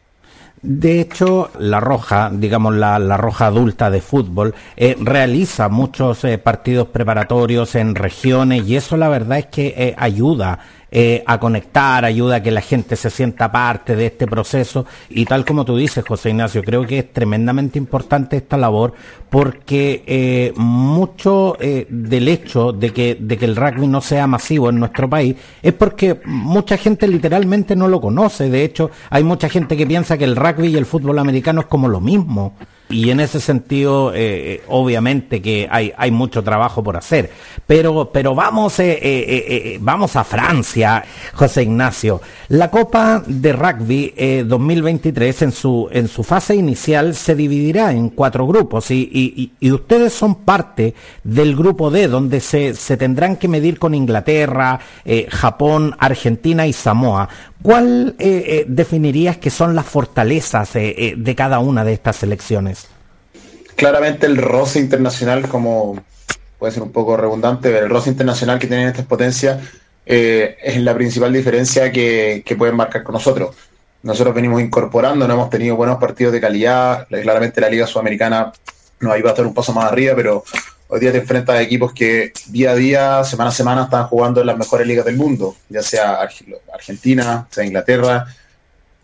De 0.64 1.02
hecho, 1.02 1.52
la 1.60 1.82
Roja, 1.82 2.32
digamos 2.34 2.74
la, 2.74 2.98
la 2.98 3.18
Roja 3.18 3.48
adulta 3.48 3.92
de 3.92 4.00
fútbol, 4.00 4.56
eh, 4.78 4.96
realiza 4.98 5.68
muchos 5.68 6.24
eh, 6.24 6.38
partidos 6.38 6.88
preparatorios 6.88 7.76
en 7.76 7.96
regiones 7.96 8.66
y 8.66 8.78
eso 8.78 8.96
la 8.96 9.10
verdad 9.10 9.40
es 9.40 9.48
que 9.48 9.74
eh, 9.76 9.94
ayuda 9.98 10.60
eh, 10.96 11.24
a 11.26 11.40
conectar, 11.40 12.06
ayuda 12.06 12.36
a 12.36 12.44
que 12.44 12.52
la 12.52 12.62
gente 12.62 12.96
se 12.96 13.10
sienta 13.10 13.52
parte 13.52 13.96
de 13.96 14.06
este 14.06 14.28
proceso 14.28 14.86
y 15.10 15.26
tal 15.26 15.44
como 15.44 15.66
tú 15.66 15.76
dices, 15.76 16.06
José 16.08 16.30
Ignacio, 16.30 16.64
creo 16.64 16.86
que 16.86 17.00
es 17.00 17.12
tremendamente 17.12 17.80
importante 17.80 18.38
esta 18.38 18.58
labor 18.58 18.94
porque 19.28 20.04
eh, 20.06 20.54
mucho 20.56 21.58
eh, 21.60 21.88
del 21.90 22.28
hecho 22.28 22.74
de 22.74 22.92
que, 22.92 23.18
de 23.20 23.38
que 23.40 23.46
el 23.46 23.56
rugby 23.56 23.88
no 23.88 24.02
sea 24.02 24.28
masivo 24.28 24.70
en 24.70 24.80
nuestro 24.80 25.10
país 25.10 25.36
es 25.64 25.74
porque 25.74 26.22
mucha 26.26 26.78
gente 26.78 27.08
literalmente 27.08 27.76
no 27.76 27.88
lo 27.88 28.00
conoce. 28.00 28.52
De 28.52 28.64
hecho, 28.64 28.92
hay 29.10 29.24
mucha 29.24 29.50
gente 29.50 29.76
que 29.76 29.88
piensa 29.88 30.16
que 30.16 30.26
el 30.26 30.36
rugby 30.36 30.68
y 30.68 30.78
el 30.78 30.86
fútbol 30.86 31.18
americano 31.18 31.62
es 31.62 31.68
como 31.68 31.88
lo 31.88 32.02
mismo 32.02 32.54
y 32.94 33.10
en 33.10 33.20
ese 33.20 33.40
sentido, 33.40 34.14
eh, 34.14 34.18
eh, 34.54 34.62
obviamente 34.68 35.42
que 35.42 35.68
hay, 35.70 35.92
hay 35.98 36.12
mucho 36.12 36.44
trabajo 36.44 36.84
por 36.84 36.96
hacer. 36.96 37.32
Pero, 37.66 38.12
pero 38.14 38.36
vamos, 38.36 38.80
eh, 38.80 39.78
vamos 39.82 40.16
a 40.16 40.24
Francia, 40.24 41.04
José 41.34 41.64
Ignacio. 41.64 42.22
La 42.50 42.70
Copa 42.70 43.24
de 43.26 43.52
Rugby 43.52 44.44
2023 44.46 45.42
en 45.42 45.52
su, 45.52 45.90
en 45.92 46.08
su 46.08 46.24
fase 46.24 46.56
inicial 46.56 47.16
se 47.16 47.36
dividirá 47.36 47.92
en 47.92 48.10
cuatro 48.10 48.46
grupos 48.46 48.92
y, 48.92 49.10
y, 49.12 49.52
y, 49.60 49.72
ustedes 49.72 50.14
son 50.14 50.36
parte 50.36 50.94
del 51.24 51.56
grupo 51.56 51.90
D, 51.90 52.08
donde 52.08 52.40
se, 52.42 52.76
se 52.76 52.96
tendrán 52.98 53.38
que 53.38 53.48
medir 53.48 53.80
con 53.80 53.96
Inglaterra, 53.96 54.80
Japón, 55.30 55.96
Argentina 55.98 56.68
y 56.68 56.74
Samoa. 56.74 57.28
¿Cuál 57.62 58.16
definirías 58.68 59.38
que 59.38 59.50
son 59.50 59.74
las 59.74 59.86
fortalezas 59.86 60.74
de 60.74 61.34
cada 61.36 61.60
una 61.60 61.84
de 61.86 61.94
estas 61.94 62.18
selecciones? 62.18 62.83
Claramente 63.76 64.26
el 64.26 64.38
roce 64.38 64.80
internacional, 64.80 65.48
como 65.48 66.02
puede 66.60 66.74
ser 66.74 66.84
un 66.84 66.92
poco 66.92 67.18
redundante, 67.18 67.70
pero 67.70 67.86
el 67.86 67.92
roce 67.92 68.10
internacional 68.10 68.60
que 68.60 68.68
tienen 68.68 68.88
estas 68.88 69.06
potencias 69.06 69.62
es 70.06 70.78
la 70.78 70.94
principal 70.94 71.32
diferencia 71.32 71.92
que, 71.92 72.44
pueden 72.58 72.76
marcar 72.76 73.04
con 73.04 73.14
nosotros. 73.14 73.56
Nosotros 74.04 74.36
venimos 74.36 74.62
incorporando, 74.62 75.28
no 75.28 75.34
hemos 75.34 75.50
tenido 75.50 75.76
buenos 75.76 75.98
partidos 75.98 76.34
de 76.34 76.42
calidad, 76.42 77.08
claramente 77.08 77.62
la 77.62 77.70
Liga 77.70 77.88
Sudamericana 77.88 78.52
nos 79.00 79.18
iba 79.18 79.30
a 79.30 79.34
estar 79.34 79.46
un 79.46 79.54
paso 79.54 79.74
más 79.74 79.86
arriba, 79.86 80.14
pero 80.16 80.44
Hoy 80.94 81.00
día 81.00 81.12
te 81.12 81.18
enfrentas 81.18 81.56
a 81.56 81.62
equipos 81.64 81.92
que 81.92 82.32
día 82.50 82.70
a 82.70 82.76
día, 82.76 83.24
semana 83.24 83.50
a 83.50 83.52
semana, 83.52 83.84
están 83.86 84.06
jugando 84.06 84.42
en 84.42 84.46
las 84.46 84.56
mejores 84.56 84.86
ligas 84.86 85.04
del 85.04 85.18
mundo, 85.18 85.56
ya 85.68 85.82
sea 85.82 86.20
Argentina, 86.72 87.48
sea 87.50 87.66
Inglaterra. 87.66 88.28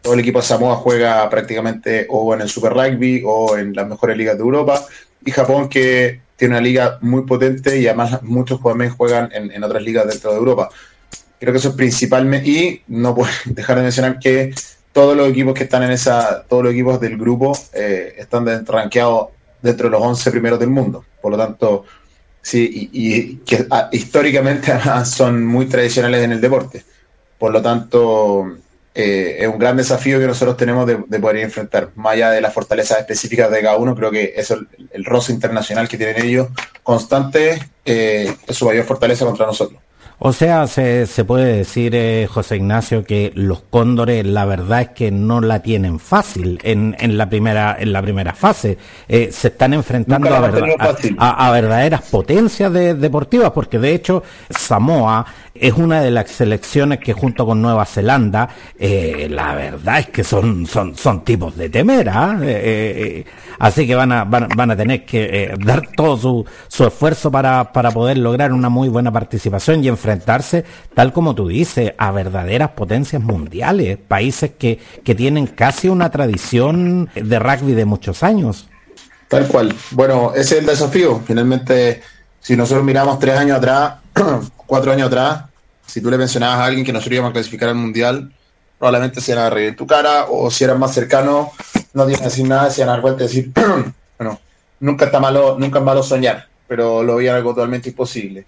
Todo 0.02 0.14
el 0.14 0.22
equipo 0.22 0.40
de 0.40 0.46
Samoa 0.46 0.78
juega 0.78 1.30
prácticamente 1.30 2.08
o 2.10 2.34
en 2.34 2.42
el 2.42 2.50
Super 2.50 2.74
Rugby 2.74 3.24
o 3.26 3.58
en 3.58 3.74
las 3.74 3.88
mejores 3.88 4.18
ligas 4.18 4.38
de 4.38 4.44
Europa. 4.44 4.86
Y 5.26 5.32
Japón, 5.32 5.68
que 5.68 6.22
tiene 6.40 6.54
una 6.54 6.62
liga 6.62 6.98
muy 7.02 7.24
potente 7.24 7.78
y 7.78 7.86
además 7.88 8.24
muchos 8.24 8.64
también 8.64 8.92
juegan 8.92 9.30
en, 9.34 9.62
otras 9.62 9.84
ligas 9.84 10.08
dentro 10.08 10.32
de 10.32 10.38
Europa. 10.38 10.70
Creo 11.38 11.52
que 11.52 11.60
eso 11.60 11.70
es 11.70 11.76
principalmente. 11.76 12.50
Y 12.50 12.84
no 12.88 13.14
puedo 13.14 13.30
dejar 13.46 13.76
de 13.76 13.84
mencionar 13.84 14.20
que 14.20 14.54
todos 14.94 15.16
los 15.16 15.30
equipos 15.30 15.54
que 15.54 15.66
están 15.66 15.84
en 15.84 15.92
esa, 15.92 16.44
todos 16.48 16.64
los 16.64 16.74
equipos 16.74 17.00
del 17.00 17.18
grupo 17.18 17.58
eh, 17.74 18.16
están 18.18 18.66
rankeados 18.66 19.28
dentro 19.62 19.88
de 19.88 19.92
los 19.92 20.02
11 20.02 20.32
primeros 20.32 20.60
del 20.60 20.70
mundo. 20.70 21.06
Por 21.22 21.32
lo 21.32 21.38
tanto, 21.38 21.86
sí, 22.42 22.90
y, 22.92 23.36
que 23.38 23.68
ah, 23.70 23.90
históricamente 23.92 24.72
son 25.06 25.46
muy 25.46 25.66
tradicionales 25.66 26.24
en 26.24 26.32
el 26.32 26.42
deporte. 26.42 26.84
Por 27.38 27.52
lo 27.52 27.62
tanto, 27.62 28.58
eh, 28.96 29.38
es 29.40 29.48
un 29.48 29.60
gran 29.60 29.78
desafío 29.78 30.20
que 30.20 30.28
nosotros 30.28 30.58
tenemos 30.58 30.86
de, 30.86 31.20
poder 31.20 31.38
enfrentar. 31.38 31.90
Más 31.96 32.14
allá 32.14 32.32
de 32.32 32.42
las 32.42 32.54
fortalezas 32.54 33.00
específicas 33.00 33.52
de 33.52 33.62
cada 33.62 33.78
uno, 33.78 33.96
creo 33.96 34.12
que 34.12 34.34
eso, 34.36 34.56
el, 34.56 34.68
el 34.92 35.06
roce 35.06 35.32
internacional 35.32 35.88
que 35.88 35.98
tienen 35.98 36.26
ellos 36.26 36.48
constante 36.84 37.60
eh, 37.86 38.36
es 38.48 38.58
su 38.58 38.66
mayor 38.66 38.86
fortaleza 38.86 39.26
contra 39.26 39.46
nosotros. 39.46 39.80
O 40.22 40.34
sea, 40.34 40.68
se, 40.68 41.08
se 41.08 41.24
puede 41.24 41.56
decir, 41.58 41.96
eh, 41.96 42.28
José 42.30 42.58
Ignacio, 42.58 43.06
que 43.06 43.32
los 43.36 43.62
cóndores 43.62 44.26
la 44.26 44.44
verdad 44.44 44.82
es 44.82 44.90
que 44.90 45.12
no 45.12 45.40
la 45.40 45.62
tienen 45.62 45.98
fácil 45.98 46.60
en, 46.64 46.98
en, 47.00 47.18
la, 47.18 47.30
primera, 47.30 47.78
en 47.80 47.94
la 47.94 48.02
primera 48.02 48.34
fase. 48.34 48.78
Eh, 49.08 49.30
se 49.32 49.48
están 49.48 49.74
enfrentando 49.74 50.30
a, 50.30 51.48
a, 51.48 51.52
verdaderas 51.52 52.02
potencias 52.02 52.74
deportivas, 52.74 53.52
porque 53.52 53.80
de 53.80 53.94
hecho 53.94 54.22
Samoa 54.50 55.26
es 55.60 55.74
una 55.74 56.02
de 56.02 56.12
las 56.12 56.30
selecciones 56.30 57.00
que 57.00 57.14
junto 57.14 57.46
con 57.46 57.62
Nueva 57.62 57.86
Zelanda, 57.86 58.50
eh, 58.78 59.28
la 59.30 59.56
verdad 59.56 60.00
es 60.00 60.10
que 60.10 60.24
son, 60.24 60.66
son, 60.66 60.96
son 60.96 61.24
tipos 61.24 61.56
de 61.56 61.70
temera. 61.70 62.14
¿ah? 62.16 62.40
Eh, 62.42 63.26
así 63.60 63.88
que 63.88 63.96
van 63.96 64.12
a, 64.12 64.24
van, 64.26 64.72
a 64.72 64.76
tener 64.76 65.06
que 65.06 65.56
dar 65.60 65.88
todo 65.96 66.18
su, 66.18 66.46
su 66.68 66.86
esfuerzo 66.86 67.32
para, 67.32 67.72
para 67.72 67.92
poder 67.92 68.18
lograr 68.18 68.52
una 68.54 68.70
muy 68.70 68.90
buena 68.90 69.12
participación 69.12 69.84
y 69.84 69.88
enfrentar 69.88 70.10
enfrentarse, 70.10 70.66
tal 70.94 71.14
como 71.14 71.36
tú 71.36 71.48
dices, 71.48 71.94
a 71.98 72.12
verdaderas 72.12 72.72
potencias 72.72 73.22
mundiales, 73.22 73.98
países 73.98 74.52
que, 74.58 74.80
que 75.04 75.16
tienen 75.16 75.48
casi 75.48 75.88
una 75.88 76.10
tradición 76.10 77.10
de 77.14 77.40
rugby 77.40 77.74
de 77.74 77.86
muchos 77.86 78.24
años. 78.24 78.68
Tal 79.28 79.48
cual. 79.48 79.74
Bueno, 79.92 80.32
ese 80.34 80.56
es 80.56 80.62
el 80.62 80.66
desafío. 80.66 81.22
Finalmente, 81.26 82.02
si 82.40 82.58
nosotros 82.58 82.84
miramos 82.84 83.20
tres 83.20 83.38
años 83.38 83.58
atrás, 83.58 83.94
cuatro 84.66 84.92
años 84.92 85.08
atrás, 85.08 85.44
si 85.90 86.02
tú 86.02 86.12
le 86.12 86.18
mencionabas 86.18 86.60
a 86.60 86.66
alguien 86.66 86.86
que 86.86 86.94
nosotros 86.94 87.16
íbamos 87.16 87.32
a 87.32 87.34
clasificar 87.34 87.70
al 87.70 87.76
mundial, 87.76 88.32
probablemente 88.78 89.22
se 89.22 89.32
iban 89.32 89.46
a 89.46 89.50
reír 89.50 89.70
en 89.70 89.76
tu 89.76 89.88
cara, 89.88 90.26
o 90.30 90.52
si 90.52 90.64
eran 90.64 90.80
más 90.80 90.94
cercanos, 90.94 91.50
no 91.94 92.06
que 92.06 92.16
decir 92.16 92.48
nada, 92.48 92.70
se 92.70 92.82
iban 92.82 92.90
a 92.90 92.94
dar 92.94 93.02
vuelta 93.02 93.24
y 93.24 93.28
decir, 93.28 93.52
bueno, 94.20 94.40
nunca 94.80 95.06
está 95.06 95.20
malo, 95.20 95.58
nunca 95.58 95.80
es 95.80 95.86
malo 95.86 96.04
soñar, 96.04 96.48
pero 96.68 97.04
lo 97.04 97.16
veían 97.16 97.36
algo 97.36 97.54
totalmente 97.54 97.90
imposible. 97.90 98.46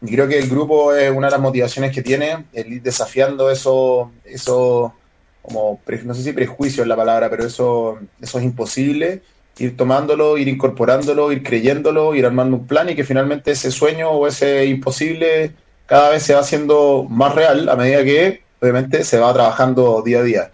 Y 0.00 0.12
creo 0.12 0.28
que 0.28 0.38
el 0.38 0.48
grupo 0.48 0.94
es 0.94 1.10
una 1.10 1.26
de 1.26 1.32
las 1.32 1.40
motivaciones 1.40 1.92
que 1.92 2.02
tiene, 2.02 2.44
el 2.52 2.74
ir 2.74 2.82
desafiando 2.82 3.50
eso, 3.50 4.12
eso 4.24 4.94
como, 5.42 5.80
no 6.04 6.14
sé 6.14 6.22
si 6.22 6.32
prejuicio 6.32 6.82
es 6.82 6.88
la 6.88 6.96
palabra, 6.96 7.28
pero 7.28 7.44
eso, 7.44 7.98
eso 8.20 8.38
es 8.38 8.44
imposible, 8.44 9.22
ir 9.58 9.76
tomándolo, 9.76 10.38
ir 10.38 10.46
incorporándolo, 10.46 11.32
ir 11.32 11.42
creyéndolo, 11.42 12.14
ir 12.14 12.24
armando 12.24 12.56
un 12.56 12.66
plan 12.66 12.88
y 12.88 12.94
que 12.94 13.02
finalmente 13.02 13.50
ese 13.50 13.72
sueño 13.72 14.10
o 14.10 14.28
ese 14.28 14.66
imposible 14.66 15.52
cada 15.88 16.10
vez 16.10 16.22
se 16.22 16.34
va 16.34 16.40
haciendo 16.40 17.04
más 17.10 17.34
real 17.34 17.68
a 17.68 17.74
medida 17.74 18.04
que 18.04 18.44
obviamente 18.60 19.02
se 19.04 19.18
va 19.18 19.34
trabajando 19.34 20.00
día 20.02 20.20
a 20.20 20.22
día. 20.22 20.50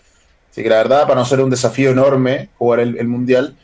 Así 0.51 0.63
que 0.63 0.71
la 0.71 0.77
verdad, 0.77 1.03
para 1.03 1.17
nosotros 1.17 1.41
es 1.41 1.45
un 1.45 1.51
desafío 1.51 1.91
enorme 1.91 2.49
jugar 2.57 2.81
el, 2.81 3.07
Mundial, 3.07 3.55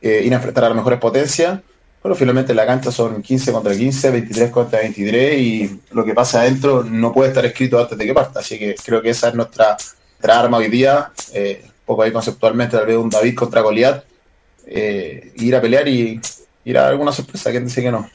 eh, 0.00 0.22
ir 0.24 0.32
a 0.32 0.36
enfrentar 0.36 0.64
a 0.64 0.68
las 0.68 0.76
mejores 0.76 1.00
potencias 1.00 1.58
bueno, 2.02 2.16
finalmente 2.16 2.52
la 2.52 2.66
cancha 2.66 2.90
son 2.90 3.22
15 3.22 3.52
contra 3.52 3.76
15, 3.76 4.10
23 4.10 4.50
contra 4.50 4.80
23 4.80 5.38
y 5.38 5.80
lo 5.92 6.04
que 6.04 6.14
pasa 6.14 6.40
adentro 6.40 6.82
no 6.82 7.12
puede 7.12 7.28
estar 7.28 7.46
escrito 7.46 7.78
antes 7.78 7.96
de 7.96 8.04
que 8.04 8.12
parta. 8.12 8.40
Así 8.40 8.58
que 8.58 8.74
creo 8.84 9.00
que 9.00 9.10
esa 9.10 9.28
es 9.28 9.34
nuestra, 9.34 9.76
arma 10.20 10.56
hoy 10.56 10.68
día. 10.68 11.12
Eh, 11.32 11.62
un 11.64 11.72
poco 11.86 12.02
ahí 12.02 12.10
conceptualmente, 12.10 12.76
tal 12.76 12.86
vez 12.86 12.96
un 12.96 13.08
David 13.08 13.36
contra 13.36 13.60
Goliat. 13.60 14.02
Eh, 14.66 15.32
ir 15.36 15.54
a 15.54 15.60
pelear 15.60 15.86
y 15.86 16.20
ir 16.64 16.78
a 16.78 16.88
alguna 16.88 17.12
sorpresa, 17.12 17.52
quien 17.52 17.66
dice 17.66 17.82
que 17.82 17.92
no. 17.92 18.10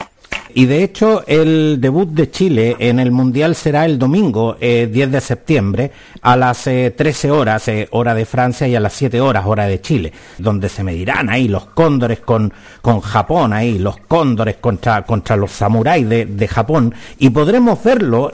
Y 0.54 0.66
de 0.66 0.84
hecho 0.84 1.24
el 1.28 1.78
debut 1.80 2.10
de 2.10 2.32
Chile 2.32 2.76
en 2.80 3.00
el 3.00 3.12
Mundial 3.12 3.56
será 3.56 3.86
el 3.86 4.00
domingo 4.00 4.58
10 4.60 5.12
de 5.12 5.22
septiembre 5.22 5.92
a 6.22 6.36
las 6.36 6.64
13 6.64 7.32
horas, 7.32 7.70
hora 7.92 8.16
de 8.16 8.26
Francia, 8.26 8.68
y 8.68 8.76
a 8.76 8.80
las 8.80 8.94
7 8.94 9.22
horas, 9.22 9.46
hora 9.46 9.68
de 9.68 9.82
Chile, 9.82 10.12
donde 10.38 10.70
se 10.70 10.84
medirán 10.84 11.30
ahí 11.30 11.48
los 11.48 11.66
cóndores 11.68 12.22
con, 12.22 12.52
con 12.82 13.02
Japón, 13.02 13.54
ahí 13.54 13.78
los 13.78 13.98
cóndores 13.98 14.56
contra, 14.58 15.04
contra 15.04 15.36
los 15.36 15.52
samuráis 15.52 16.10
de, 16.10 16.26
de 16.26 16.48
Japón, 16.48 16.94
y 17.20 17.30
podremos 17.30 17.84
verlo 17.84 18.32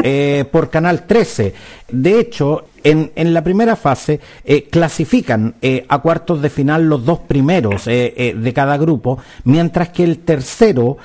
por 0.51 0.69
Canal 0.69 1.05
13. 1.05 1.53
De 1.91 2.19
hecho, 2.19 2.67
en, 2.83 3.11
en, 3.15 3.33
la 3.33 3.43
primera 3.43 3.75
fase 3.75 4.19
eh, 4.43 4.67
clasifican 4.69 5.55
eh, 5.61 5.85
a 5.87 5.99
cuartos 5.99 6.41
de 6.41 6.49
final 6.49 6.87
los 6.87 7.05
dos 7.05 7.19
primeros 7.19 7.87
eh, 7.87 8.35
de 8.37 8.53
cada 8.53 8.77
grupo, 8.77 9.19
mientras 9.45 9.89
que 9.89 10.03
el 10.03 10.19
tercero 10.19 10.97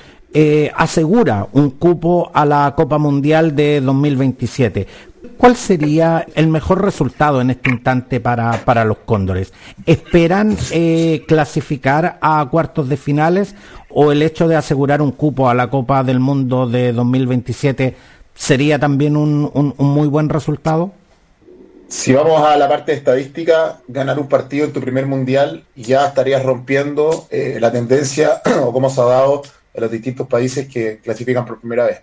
asegura 0.74 1.46
un 1.52 1.70
cupo 1.70 2.30
a 2.34 2.44
la 2.44 2.74
Copa 2.76 2.98
Mundial 2.98 3.56
de 3.56 3.80
2027. 3.80 4.86
¿Cuál 5.36 5.56
sería 5.56 6.26
el 6.34 6.48
mejor 6.48 6.82
resultado 6.84 7.40
en 7.40 7.50
este 7.50 7.70
instante 7.70 8.20
para, 8.20 8.52
para 8.64 8.84
los 8.84 8.98
Cóndores? 8.98 9.52
¿Esperan 9.86 10.56
clasificar 11.26 12.18
a 12.20 12.46
cuartos 12.50 12.88
de 12.88 12.96
finales 12.96 13.54
o 13.90 14.12
el 14.12 14.22
hecho 14.22 14.48
de 14.48 14.56
asegurar 14.56 15.00
un 15.00 15.12
cupo 15.12 15.48
a 15.48 15.54
la 15.54 15.70
Copa 15.70 16.02
del 16.04 16.20
Mundo 16.20 16.66
de 16.66 16.92
2027 16.92 17.96
sería 18.34 18.78
también 18.78 19.16
un, 19.16 19.50
un, 19.52 19.86
muy 19.86 20.06
buen 20.06 20.28
resultado? 20.28 20.92
Si 21.88 22.12
vamos 22.12 22.42
a 22.42 22.56
la 22.56 22.68
parte 22.68 22.92
estadística, 22.92 23.80
ganar 23.88 24.18
un 24.18 24.28
partido 24.28 24.66
en 24.66 24.72
tu 24.72 24.80
primer 24.80 25.06
mundial 25.06 25.64
ya 25.74 26.06
estarías 26.06 26.44
rompiendo 26.44 27.26
eh, 27.30 27.58
la 27.60 27.72
tendencia 27.72 28.42
o 28.62 28.72
cómo 28.72 28.90
se 28.90 29.00
ha 29.00 29.04
dado 29.04 29.42
en 29.78 29.82
los 29.82 29.90
distintos 29.90 30.26
países 30.26 30.68
que 30.68 30.98
clasifican 30.98 31.44
por 31.46 31.60
primera 31.60 31.86
vez. 31.86 32.00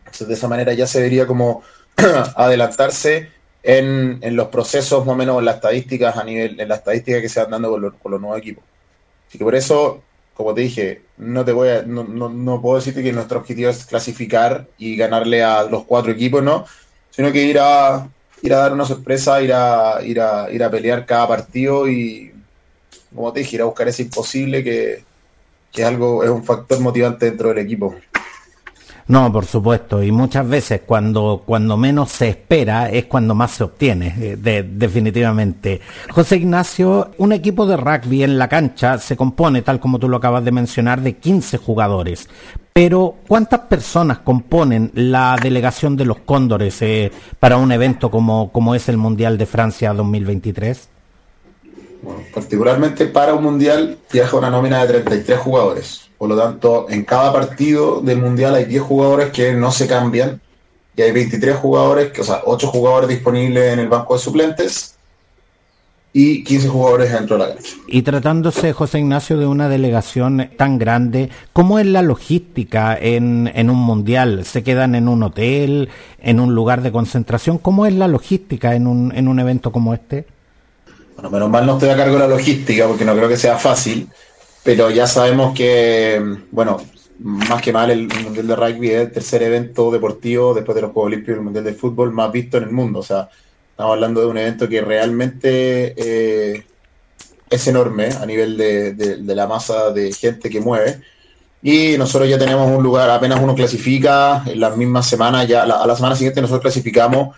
Entonces, 0.00 0.28
de 0.28 0.34
esa 0.34 0.48
manera 0.48 0.72
ya 0.72 0.86
se 0.86 1.00
vería 1.00 1.26
como 1.26 1.62
adelantarse 2.36 3.30
en, 3.62 4.36
los 4.36 4.48
procesos, 4.48 5.04
más 5.04 5.14
o 5.14 5.16
menos 5.16 5.38
en 5.38 5.44
las 5.44 5.56
estadísticas 5.56 6.16
a 6.16 6.24
nivel, 6.24 6.60
en 6.60 6.68
la 6.68 6.76
estadística 6.76 7.20
que 7.20 7.28
se 7.28 7.40
van 7.40 7.50
dando 7.50 7.70
con, 7.70 8.12
los 8.12 8.20
nuevos 8.20 8.38
equipos. 8.38 8.64
Así 9.28 9.38
que 9.38 9.44
por 9.44 9.54
eso, 9.54 10.02
como 10.34 10.54
te 10.54 10.60
dije, 10.60 11.02
no 11.16 11.44
te 11.44 11.52
voy 11.52 11.68
a, 11.68 11.82
no, 11.82 12.04
no, 12.04 12.28
no 12.28 12.62
puedo 12.62 12.76
decirte 12.76 13.02
que 13.02 13.12
nuestro 13.12 13.40
objetivo 13.40 13.70
es 13.70 13.84
clasificar 13.84 14.66
y 14.78 14.96
ganarle 14.96 15.42
a 15.42 15.64
los 15.64 15.84
cuatro 15.84 16.12
equipos, 16.12 16.42
¿no? 16.42 16.64
Sino 17.10 17.32
que 17.32 17.42
ir 17.42 17.58
a 17.58 18.08
ir 18.42 18.54
a 18.54 18.58
dar 18.58 18.72
una 18.72 18.84
sorpresa, 18.84 19.40
ir 19.42 19.52
a, 19.52 20.00
ir 20.02 20.20
a, 20.20 20.50
ir 20.50 20.62
a 20.62 20.70
pelear 20.70 21.06
cada 21.06 21.26
partido 21.26 21.88
y, 21.88 22.32
como 23.14 23.32
te 23.32 23.40
dije, 23.40 23.56
ir 23.56 23.62
a 23.62 23.66
buscar 23.66 23.88
ese 23.88 24.02
imposible 24.02 24.62
que, 24.62 25.02
que 25.76 25.84
algo, 25.84 26.24
es 26.24 26.30
un 26.30 26.42
factor 26.42 26.80
motivante 26.80 27.26
dentro 27.26 27.50
del 27.50 27.58
equipo. 27.58 27.94
No, 29.08 29.30
por 29.30 29.44
supuesto, 29.44 30.02
y 30.02 30.10
muchas 30.10 30.48
veces 30.48 30.80
cuando, 30.84 31.44
cuando 31.46 31.76
menos 31.76 32.10
se 32.10 32.30
espera 32.30 32.90
es 32.90 33.04
cuando 33.04 33.36
más 33.36 33.52
se 33.52 33.62
obtiene, 33.62 34.12
eh, 34.18 34.64
definitivamente. 34.68 35.80
José 36.10 36.38
Ignacio, 36.38 37.12
un 37.18 37.30
equipo 37.30 37.66
de 37.66 37.76
rugby 37.76 38.24
en 38.24 38.36
la 38.36 38.48
cancha 38.48 38.98
se 38.98 39.16
compone, 39.16 39.62
tal 39.62 39.78
como 39.78 40.00
tú 40.00 40.08
lo 40.08 40.16
acabas 40.16 40.44
de 40.44 40.50
mencionar, 40.50 41.02
de 41.02 41.18
15 41.18 41.58
jugadores. 41.58 42.28
Pero, 42.72 43.14
¿cuántas 43.28 43.60
personas 43.60 44.18
componen 44.18 44.90
la 44.94 45.36
delegación 45.40 45.94
de 45.96 46.04
los 46.04 46.18
Cóndores 46.18 46.82
eh, 46.82 47.12
para 47.38 47.58
un 47.58 47.70
evento 47.70 48.10
como, 48.10 48.50
como 48.50 48.74
es 48.74 48.88
el 48.88 48.96
Mundial 48.96 49.38
de 49.38 49.46
Francia 49.46 49.92
2023? 49.92 50.95
Bueno, 52.06 52.22
particularmente 52.32 53.06
para 53.06 53.34
un 53.34 53.42
Mundial 53.42 53.98
viaja 54.12 54.36
una 54.36 54.50
nómina 54.50 54.80
de 54.80 54.88
33 54.88 55.38
jugadores 55.38 56.06
por 56.18 56.28
lo 56.28 56.36
tanto, 56.36 56.86
en 56.88 57.04
cada 57.04 57.32
partido 57.32 58.00
del 58.00 58.18
Mundial 58.18 58.54
hay 58.54 58.64
10 58.64 58.82
jugadores 58.82 59.30
que 59.30 59.52
no 59.52 59.70
se 59.70 59.86
cambian 59.86 60.40
y 60.96 61.02
hay 61.02 61.12
23 61.12 61.56
jugadores, 61.56 62.18
o 62.18 62.24
sea, 62.24 62.40
8 62.46 62.68
jugadores 62.68 63.10
disponibles 63.10 63.72
en 63.74 63.80
el 63.80 63.88
banco 63.88 64.14
de 64.14 64.20
suplentes 64.20 64.94
y 66.14 66.42
15 66.42 66.68
jugadores 66.68 67.12
dentro 67.12 67.36
de 67.36 67.46
la 67.46 67.54
cancha. 67.54 67.74
Y 67.86 68.00
tratándose, 68.00 68.72
José 68.72 69.00
Ignacio, 69.00 69.36
de 69.36 69.44
una 69.44 69.68
delegación 69.68 70.48
tan 70.56 70.78
grande, 70.78 71.28
¿cómo 71.52 71.78
es 71.78 71.84
la 71.84 72.00
logística 72.00 72.96
en, 72.98 73.52
en 73.54 73.68
un 73.68 73.76
mundial? 73.76 74.46
¿Se 74.46 74.62
quedan 74.62 74.94
en 74.94 75.08
un 75.08 75.22
hotel, 75.22 75.90
en 76.22 76.40
un 76.40 76.54
lugar 76.54 76.80
de 76.80 76.92
concentración? 76.92 77.58
¿Cómo 77.58 77.84
es 77.84 77.92
la 77.92 78.08
logística 78.08 78.74
en 78.74 78.86
un, 78.86 79.12
en 79.14 79.28
un 79.28 79.38
evento 79.38 79.70
como 79.70 79.92
este? 79.92 80.24
Bueno, 81.16 81.30
menos 81.30 81.50
mal 81.50 81.66
no 81.66 81.72
estoy 81.74 81.88
a 81.88 81.96
cargo 81.96 82.14
de 82.14 82.20
la 82.20 82.28
logística 82.28 82.86
porque 82.86 83.04
no 83.04 83.16
creo 83.16 83.28
que 83.28 83.36
sea 83.36 83.58
fácil 83.58 84.08
pero 84.66 84.90
ya 84.90 85.06
sabemos 85.06 85.54
que, 85.54 86.20
bueno, 86.50 86.78
más 87.20 87.62
que 87.62 87.72
mal 87.72 87.88
el 87.88 88.08
Mundial 88.08 88.48
de 88.48 88.56
Rugby 88.56 88.90
es 88.90 89.02
el 89.02 89.12
tercer 89.12 89.44
evento 89.44 89.92
deportivo 89.92 90.52
después 90.54 90.74
de 90.74 90.82
los 90.82 90.90
Juegos 90.90 91.06
Olímpicos 91.06 91.36
y 91.36 91.38
el 91.38 91.44
Mundial 91.44 91.64
de 91.64 91.72
Fútbol 91.72 92.12
más 92.12 92.32
visto 92.32 92.56
en 92.56 92.64
el 92.64 92.72
mundo. 92.72 92.98
O 92.98 93.02
sea, 93.04 93.28
estamos 93.70 93.92
hablando 93.92 94.22
de 94.22 94.26
un 94.26 94.36
evento 94.36 94.68
que 94.68 94.80
realmente 94.80 95.94
eh, 95.96 96.66
es 97.48 97.66
enorme 97.68 98.08
a 98.08 98.26
nivel 98.26 98.56
de, 98.56 99.20
la 99.24 99.46
masa 99.46 99.92
de 99.92 100.12
gente 100.12 100.50
que 100.50 100.60
mueve. 100.60 101.00
Y 101.62 101.96
nosotros 101.96 102.28
ya 102.28 102.36
tenemos 102.36 102.68
un 102.68 102.82
lugar, 102.82 103.08
apenas 103.08 103.38
uno 103.40 103.54
clasifica, 103.54 104.42
en 104.46 104.58
las 104.58 104.76
mismas 104.76 105.08
semanas, 105.08 105.46
ya 105.46 105.62
a 105.62 105.86
la 105.86 105.94
semana 105.94 106.16
siguiente 106.16 106.40
nosotros 106.40 106.62
clasificamos, 106.62 107.36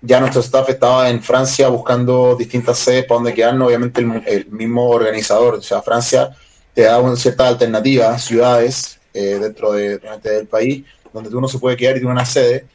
ya 0.00 0.20
nuestro 0.20 0.40
staff 0.40 0.68
estaba 0.68 1.10
en 1.10 1.22
Francia 1.22 1.68
buscando 1.68 2.36
distintas 2.36 2.78
sedes 2.78 3.04
para 3.04 3.16
donde 3.16 3.34
quedarnos, 3.34 3.68
obviamente 3.68 4.00
el, 4.00 4.22
el 4.26 4.46
mismo 4.46 4.88
organizador, 4.88 5.54
o 5.54 5.62
sea, 5.62 5.82
Francia 5.82 6.30
te 6.74 6.82
da 6.82 7.00
una 7.00 7.16
cierta 7.16 7.48
alternativa, 7.48 8.16
ciudades 8.18 9.00
eh, 9.12 9.38
dentro 9.40 9.72
de, 9.72 9.98
del 10.22 10.46
país, 10.46 10.84
donde 11.12 11.34
uno 11.36 11.48
se 11.48 11.58
puede 11.58 11.76
quedar 11.76 11.96
y 11.96 11.98
tiene 11.98 12.12
una 12.12 12.24
sede. 12.24 12.66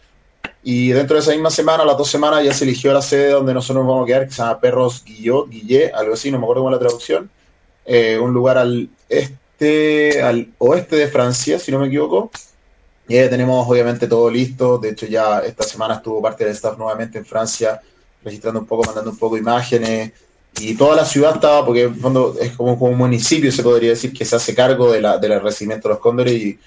Y 0.62 0.90
dentro 0.90 1.16
de 1.16 1.22
esa 1.22 1.32
misma 1.32 1.50
semana, 1.50 1.86
las 1.86 1.98
dos 1.98 2.10
semanas, 2.10 2.44
ya 2.44 2.54
se 2.54 2.66
eligió 2.66 2.92
la 2.92 3.02
sede 3.02 3.30
donde 3.30 3.54
nosotros 3.54 3.86
nos 3.86 3.94
vamos 3.94 4.04
a 4.04 4.08
quedar, 4.08 4.28
que 4.28 4.34
se 4.34 4.42
llama 4.42 4.60
Perros 4.60 5.04
Guillot, 5.06 5.50
Guillé, 5.50 5.92
algo 5.94 6.16
así, 6.16 6.32
no 6.32 6.38
me 6.38 6.44
acuerdo 6.44 6.64
cómo 6.64 6.72
la 6.72 6.80
traducción. 6.80 7.30
Eh, 7.86 8.20
un 8.20 8.34
lugar 8.34 8.58
al 8.58 8.90
este, 9.08 10.22
al 10.22 10.50
oeste 10.58 10.98
de 10.98 11.08
Francia, 11.08 11.58
si 11.58 11.72
no 11.72 11.80
me 11.80 11.88
equivoco. 11.88 12.30
Ya 13.08 13.30
tenemos 13.30 13.68
obviamente 13.68 14.08
todo 14.08 14.30
listo. 14.30 14.78
De 14.78 14.90
hecho, 14.90 15.06
ya 15.06 15.40
esta 15.40 15.64
semana 15.64 15.96
estuvo 15.96 16.22
parte 16.22 16.44
del 16.44 16.54
staff 16.54 16.78
nuevamente 16.78 17.18
en 17.18 17.26
Francia, 17.26 17.82
registrando 18.24 18.62
un 18.62 18.66
poco, 18.66 18.84
mandando 18.86 19.12
un 19.12 19.18
poco 19.18 19.38
imágenes, 19.38 20.14
y 20.60 20.76
toda 20.76 20.96
la 20.96 21.06
ciudad 21.06 21.36
estaba, 21.36 21.66
porque 21.66 21.84
en 21.84 21.96
fondo 21.96 22.36
es 22.40 22.52
como, 22.52 22.74
un 22.74 22.98
municipio, 22.98 23.52
se 23.52 23.64
podría 23.64 23.92
decir, 23.92 24.14
que 24.14 24.26
se 24.26 24.36
hace 24.36 24.54
cargo 24.54 24.92
de 24.92 25.02
la, 25.02 25.18
del 25.18 25.42
recibimiento 25.42 25.88
de 25.88 25.96
los 25.96 26.02
cóndores 26.02 26.34
y 26.34 26.60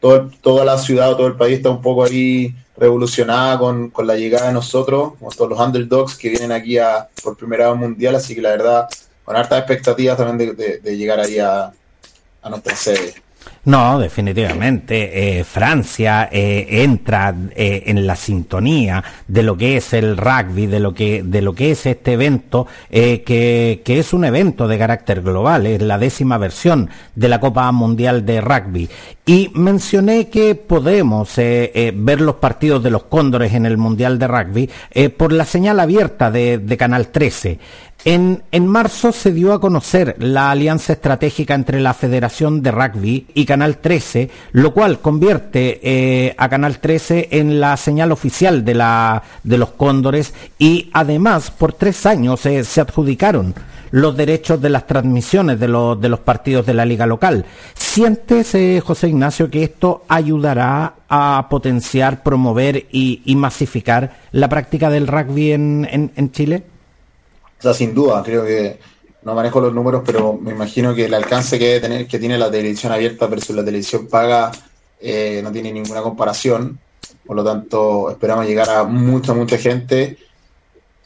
todo, 0.00 0.30
toda 0.40 0.64
la 0.64 0.78
ciudad 0.78 1.12
o 1.12 1.16
todo 1.16 1.26
el 1.28 1.36
país 1.36 1.58
está 1.58 1.70
un 1.70 1.80
poco 1.80 2.04
ahí 2.04 2.54
revolucionada 2.76 3.58
con, 3.58 3.90
con 3.90 4.06
la 4.06 4.16
llegada 4.16 4.48
de 4.48 4.54
nosotros, 4.54 5.12
como 5.18 5.30
todos 5.30 5.50
los 5.50 5.60
underdogs 5.60 6.16
que 6.16 6.30
vienen 6.30 6.50
aquí 6.50 6.78
a, 6.78 7.08
por 7.22 7.36
primera 7.36 7.70
vez 7.70 7.78
mundial, 7.78 8.16
así 8.16 8.34
que 8.34 8.42
la 8.42 8.50
verdad, 8.50 8.88
con 9.24 9.36
hartas 9.36 9.60
expectativas 9.60 10.16
también 10.16 10.56
de, 10.56 10.78
de, 10.78 10.96
llegar 10.96 11.20
ahí 11.20 11.38
a, 11.38 11.72
a 12.42 12.50
nuestra 12.50 12.74
sede. 12.74 13.14
No, 13.64 13.98
definitivamente. 13.98 15.38
Eh, 15.38 15.44
Francia 15.44 16.30
eh, 16.32 16.66
entra 16.82 17.34
eh, 17.54 17.82
en 17.86 18.06
la 18.06 18.16
sintonía 18.16 19.04
de 19.28 19.42
lo 19.42 19.54
que 19.56 19.76
es 19.76 19.92
el 19.92 20.16
rugby, 20.16 20.66
de 20.66 20.80
lo 20.80 20.94
que, 20.94 21.22
de 21.22 21.42
lo 21.42 21.52
que 21.52 21.72
es 21.72 21.84
este 21.84 22.14
evento, 22.14 22.66
que, 22.90 23.82
que, 23.84 23.98
es 23.98 24.12
un 24.14 24.24
evento 24.24 24.66
de 24.66 24.78
carácter 24.78 25.20
global, 25.20 25.66
es 25.66 25.82
la 25.82 25.98
décima 25.98 26.38
versión 26.38 26.88
de 27.14 27.28
la 27.28 27.38
Copa 27.38 27.70
Mundial 27.70 28.24
de 28.24 28.40
Rugby. 28.40 28.88
Y 29.26 29.50
mencioné 29.54 30.28
que 30.28 30.54
podemos 30.54 31.36
ver 31.36 32.20
los 32.20 32.36
partidos 32.36 32.82
de 32.82 32.90
los 32.90 33.04
cóndores 33.04 33.52
en 33.52 33.66
el 33.66 33.76
Mundial 33.76 34.18
de 34.18 34.26
Rugby 34.26 34.70
por 35.16 35.32
la 35.32 35.44
señal 35.44 35.78
abierta 35.78 36.30
de, 36.30 36.58
de 36.58 36.76
Canal 36.76 37.08
13. 37.08 37.58
En, 38.04 38.42
en, 38.50 38.66
marzo 38.66 39.12
se 39.12 39.30
dio 39.30 39.52
a 39.52 39.60
conocer 39.60 40.16
la 40.20 40.50
alianza 40.50 40.94
estratégica 40.94 41.54
entre 41.54 41.80
la 41.80 41.92
Federación 41.92 42.62
de 42.62 42.70
Rugby 42.70 43.26
y 43.34 43.44
Canal 43.44 43.76
13, 43.76 44.30
lo 44.52 44.72
cual 44.72 45.00
convierte 45.00 45.80
eh, 45.82 46.34
a 46.38 46.48
Canal 46.48 46.78
13 46.78 47.28
en 47.32 47.60
la 47.60 47.76
señal 47.76 48.10
oficial 48.10 48.64
de, 48.64 48.74
la, 48.74 49.22
de 49.42 49.58
los 49.58 49.72
cóndores 49.72 50.32
y 50.58 50.88
además 50.94 51.50
por 51.50 51.74
tres 51.74 52.06
años 52.06 52.46
eh, 52.46 52.64
se 52.64 52.80
adjudicaron 52.80 53.54
los 53.90 54.16
derechos 54.16 54.62
de 54.62 54.70
las 54.70 54.86
transmisiones 54.86 55.60
de 55.60 55.68
los, 55.68 56.00
de 56.00 56.08
los 56.08 56.20
partidos 56.20 56.64
de 56.64 56.72
la 56.72 56.86
liga 56.86 57.06
local. 57.06 57.44
¿Sientes, 57.74 58.54
eh, 58.54 58.80
José 58.82 59.08
Ignacio, 59.08 59.50
que 59.50 59.64
esto 59.64 60.04
ayudará 60.08 60.94
a 61.08 61.48
potenciar, 61.50 62.22
promover 62.22 62.86
y, 62.92 63.20
masificar 63.36 64.16
la 64.32 64.48
práctica 64.48 64.88
del 64.88 65.06
rugby 65.06 65.52
en, 65.52 66.12
en 66.14 66.32
Chile? 66.32 66.64
O 67.60 67.62
sea, 67.62 67.74
sin 67.74 67.94
duda, 67.94 68.22
creo 68.24 68.44
que 68.44 68.78
no 69.22 69.34
manejo 69.34 69.60
los 69.60 69.74
números, 69.74 70.02
pero 70.04 70.32
me 70.32 70.52
imagino 70.52 70.94
que 70.94 71.04
el 71.04 71.12
alcance 71.12 71.58
que 71.58 71.66
debe 71.66 71.80
tener, 71.80 72.06
que 72.06 72.18
tiene 72.18 72.38
la 72.38 72.50
televisión 72.50 72.90
abierta 72.90 73.26
versus 73.26 73.54
la 73.54 73.62
televisión 73.62 74.06
paga, 74.08 74.50
eh, 74.98 75.40
no 75.44 75.52
tiene 75.52 75.70
ninguna 75.70 76.00
comparación. 76.00 76.78
Por 77.26 77.36
lo 77.36 77.44
tanto, 77.44 78.10
esperamos 78.10 78.46
llegar 78.46 78.70
a 78.70 78.84
mucha, 78.84 79.34
mucha 79.34 79.58
gente. 79.58 80.16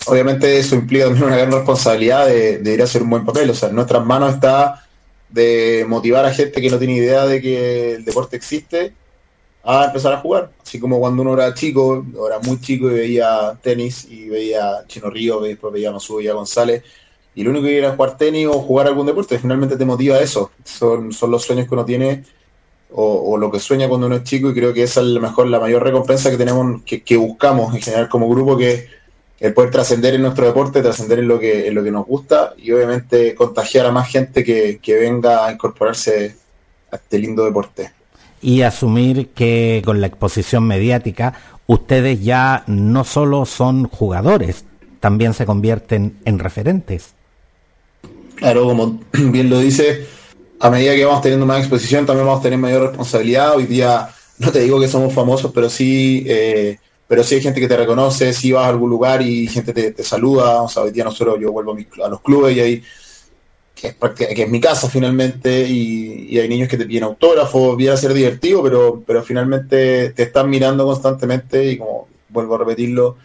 Obviamente 0.06 0.58
eso 0.58 0.76
implica 0.76 1.06
también 1.06 1.26
una 1.26 1.36
gran 1.36 1.50
responsabilidad 1.50 2.26
de, 2.26 2.72
ir 2.72 2.80
a 2.80 2.84
hacer 2.84 3.02
un 3.02 3.10
buen 3.10 3.24
papel. 3.24 3.50
O 3.50 3.54
sea, 3.54 3.70
en 3.70 3.74
nuestras 3.74 4.04
manos 4.04 4.34
está 4.34 4.86
de 5.28 5.84
motivar 5.88 6.24
a 6.24 6.32
gente 6.32 6.60
que 6.60 6.70
no 6.70 6.78
tiene 6.78 6.94
idea 6.94 7.26
de 7.26 7.40
que 7.40 7.94
el 7.94 8.04
deporte 8.04 8.36
existe 8.36 8.92
a 9.64 9.86
empezar 9.86 10.12
a 10.12 10.20
jugar. 10.20 10.50
Así 10.62 10.78
como 10.78 11.00
cuando 11.00 11.22
uno 11.22 11.34
era 11.34 11.54
chico, 11.54 12.04
era 12.26 12.38
muy 12.40 12.60
chico 12.60 12.90
y 12.90 12.94
veía 12.94 13.58
tenis 13.62 14.06
y 14.10 14.28
veía 14.28 14.84
Chino 14.86 15.10
Río, 15.10 15.44
y 15.44 15.50
después 15.50 15.72
veía 15.72 15.90
Masu, 15.90 16.16
veía 16.16 16.34
González, 16.34 16.82
y 17.34 17.42
lo 17.42 17.50
único 17.50 17.66
que 17.66 17.78
era 17.78 17.96
jugar 17.96 18.16
tenis 18.16 18.46
o 18.46 18.60
jugar 18.60 18.86
algún 18.86 19.06
deporte, 19.06 19.38
finalmente 19.38 19.76
te 19.76 19.84
motiva 19.84 20.18
eso. 20.20 20.50
Son, 20.62 21.12
son 21.12 21.30
los 21.30 21.42
sueños 21.42 21.66
que 21.66 21.74
uno 21.74 21.84
tiene 21.84 22.24
o, 22.96 23.36
lo 23.36 23.50
que 23.50 23.58
sueña 23.58 23.88
cuando 23.88 24.06
uno 24.06 24.16
es 24.16 24.22
chico 24.22 24.50
y 24.50 24.54
creo 24.54 24.72
que 24.72 24.84
esa 24.84 25.00
es 25.00 25.06
la 25.08 25.18
mejor, 25.18 25.48
la 25.48 25.58
mayor 25.58 25.82
recompensa 25.82 26.30
que 26.30 26.36
tenemos, 26.36 26.82
que, 26.84 27.16
buscamos 27.16 27.74
en 27.74 27.82
general 27.82 28.08
como 28.08 28.28
grupo, 28.28 28.56
que 28.56 28.86
el 29.40 29.52
poder 29.52 29.72
trascender 29.72 30.14
en 30.14 30.22
nuestro 30.22 30.46
deporte, 30.46 30.80
trascender 30.80 31.18
en 31.18 31.26
lo 31.26 31.40
que, 31.40 31.66
en 31.66 31.74
lo 31.74 31.82
que 31.82 31.90
nos 31.90 32.06
gusta 32.06 32.54
y 32.56 32.70
obviamente 32.70 33.34
contagiar 33.34 33.86
a 33.86 33.90
más 33.90 34.08
gente 34.08 34.44
que, 34.44 34.78
que 34.80 34.94
venga 34.94 35.44
a 35.44 35.52
incorporarse 35.52 36.36
a 36.92 36.96
este 36.96 37.18
lindo 37.18 37.44
deporte 37.44 37.90
y 38.44 38.60
asumir 38.60 39.30
que 39.30 39.80
con 39.86 40.02
la 40.02 40.06
exposición 40.06 40.64
mediática 40.64 41.32
ustedes 41.66 42.22
ya 42.22 42.62
no 42.66 43.02
solo 43.04 43.46
son 43.46 43.88
jugadores, 43.88 44.66
también 45.00 45.32
se 45.32 45.46
convierten 45.46 46.18
en 46.26 46.38
referentes. 46.38 47.14
Claro, 48.34 48.64
como 48.66 49.00
bien 49.12 49.48
lo 49.48 49.60
dice, 49.60 50.06
a 50.60 50.68
medida 50.68 50.94
que 50.94 51.06
vamos 51.06 51.22
teniendo 51.22 51.46
más 51.46 51.60
exposición 51.60 52.04
también 52.04 52.26
vamos 52.26 52.40
a 52.40 52.42
tener 52.42 52.58
mayor 52.58 52.88
responsabilidad. 52.88 53.56
Hoy 53.56 53.64
día 53.64 54.10
no 54.38 54.52
te 54.52 54.60
digo 54.60 54.78
que 54.78 54.88
somos 54.88 55.14
famosos, 55.14 55.50
pero 55.54 55.70
sí, 55.70 56.26
eh, 56.26 56.76
pero 57.08 57.24
sí 57.24 57.36
hay 57.36 57.40
gente 57.40 57.62
que 57.62 57.68
te 57.68 57.78
reconoce, 57.78 58.34
si 58.34 58.52
vas 58.52 58.66
a 58.66 58.68
algún 58.68 58.90
lugar 58.90 59.22
y 59.22 59.46
gente 59.46 59.72
te, 59.72 60.02
saluda. 60.02 60.60
O 60.60 60.68
sea, 60.68 60.82
hoy 60.82 60.90
día 60.90 61.04
nosotros 61.04 61.38
yo 61.40 61.50
vuelvo 61.50 61.74
a, 61.74 62.06
a 62.06 62.08
los 62.10 62.20
clubes 62.20 62.54
y 62.54 62.60
ahí 62.60 62.82
que 63.74 64.42
es, 64.42 64.48
mi 64.48 64.60
casa 64.60 64.88
finalmente, 64.88 65.66
y, 65.68 66.38
hay 66.38 66.48
niños 66.48 66.68
que 66.68 66.76
te 66.76 66.86
piden 66.86 67.04
autógrafos, 67.04 67.76
viene 67.76 67.94
a 67.94 67.96
ser 67.96 68.12
divertido, 68.14 68.62
pero, 68.62 69.02
pero 69.06 69.22
finalmente 69.22 70.10
te 70.10 70.22
están 70.22 70.48
mirando 70.48 70.84
constantemente 70.84 71.72
y 71.72 71.78
como 71.78 72.08
vuelvo 72.28 72.54
a 72.54 72.58
repetirlo, 72.58 73.16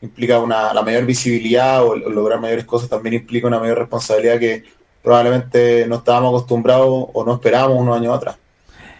implica 0.00 0.38
una, 0.38 0.72
la 0.72 0.82
mayor 0.82 1.04
visibilidad 1.06 1.84
o, 1.84 1.96
lograr 1.96 2.40
mayores 2.40 2.64
cosas 2.64 2.88
también 2.88 3.14
implica 3.14 3.46
una 3.46 3.58
mayor 3.58 3.78
responsabilidad 3.78 4.38
que 4.38 4.64
probablemente 5.02 5.86
no 5.86 5.96
estábamos 5.96 6.30
acostumbrados 6.30 7.06
o 7.12 7.24
no 7.24 7.34
esperábamos 7.34 7.80
unos 7.80 7.96
años 7.96 8.16
atrás. 8.16 8.36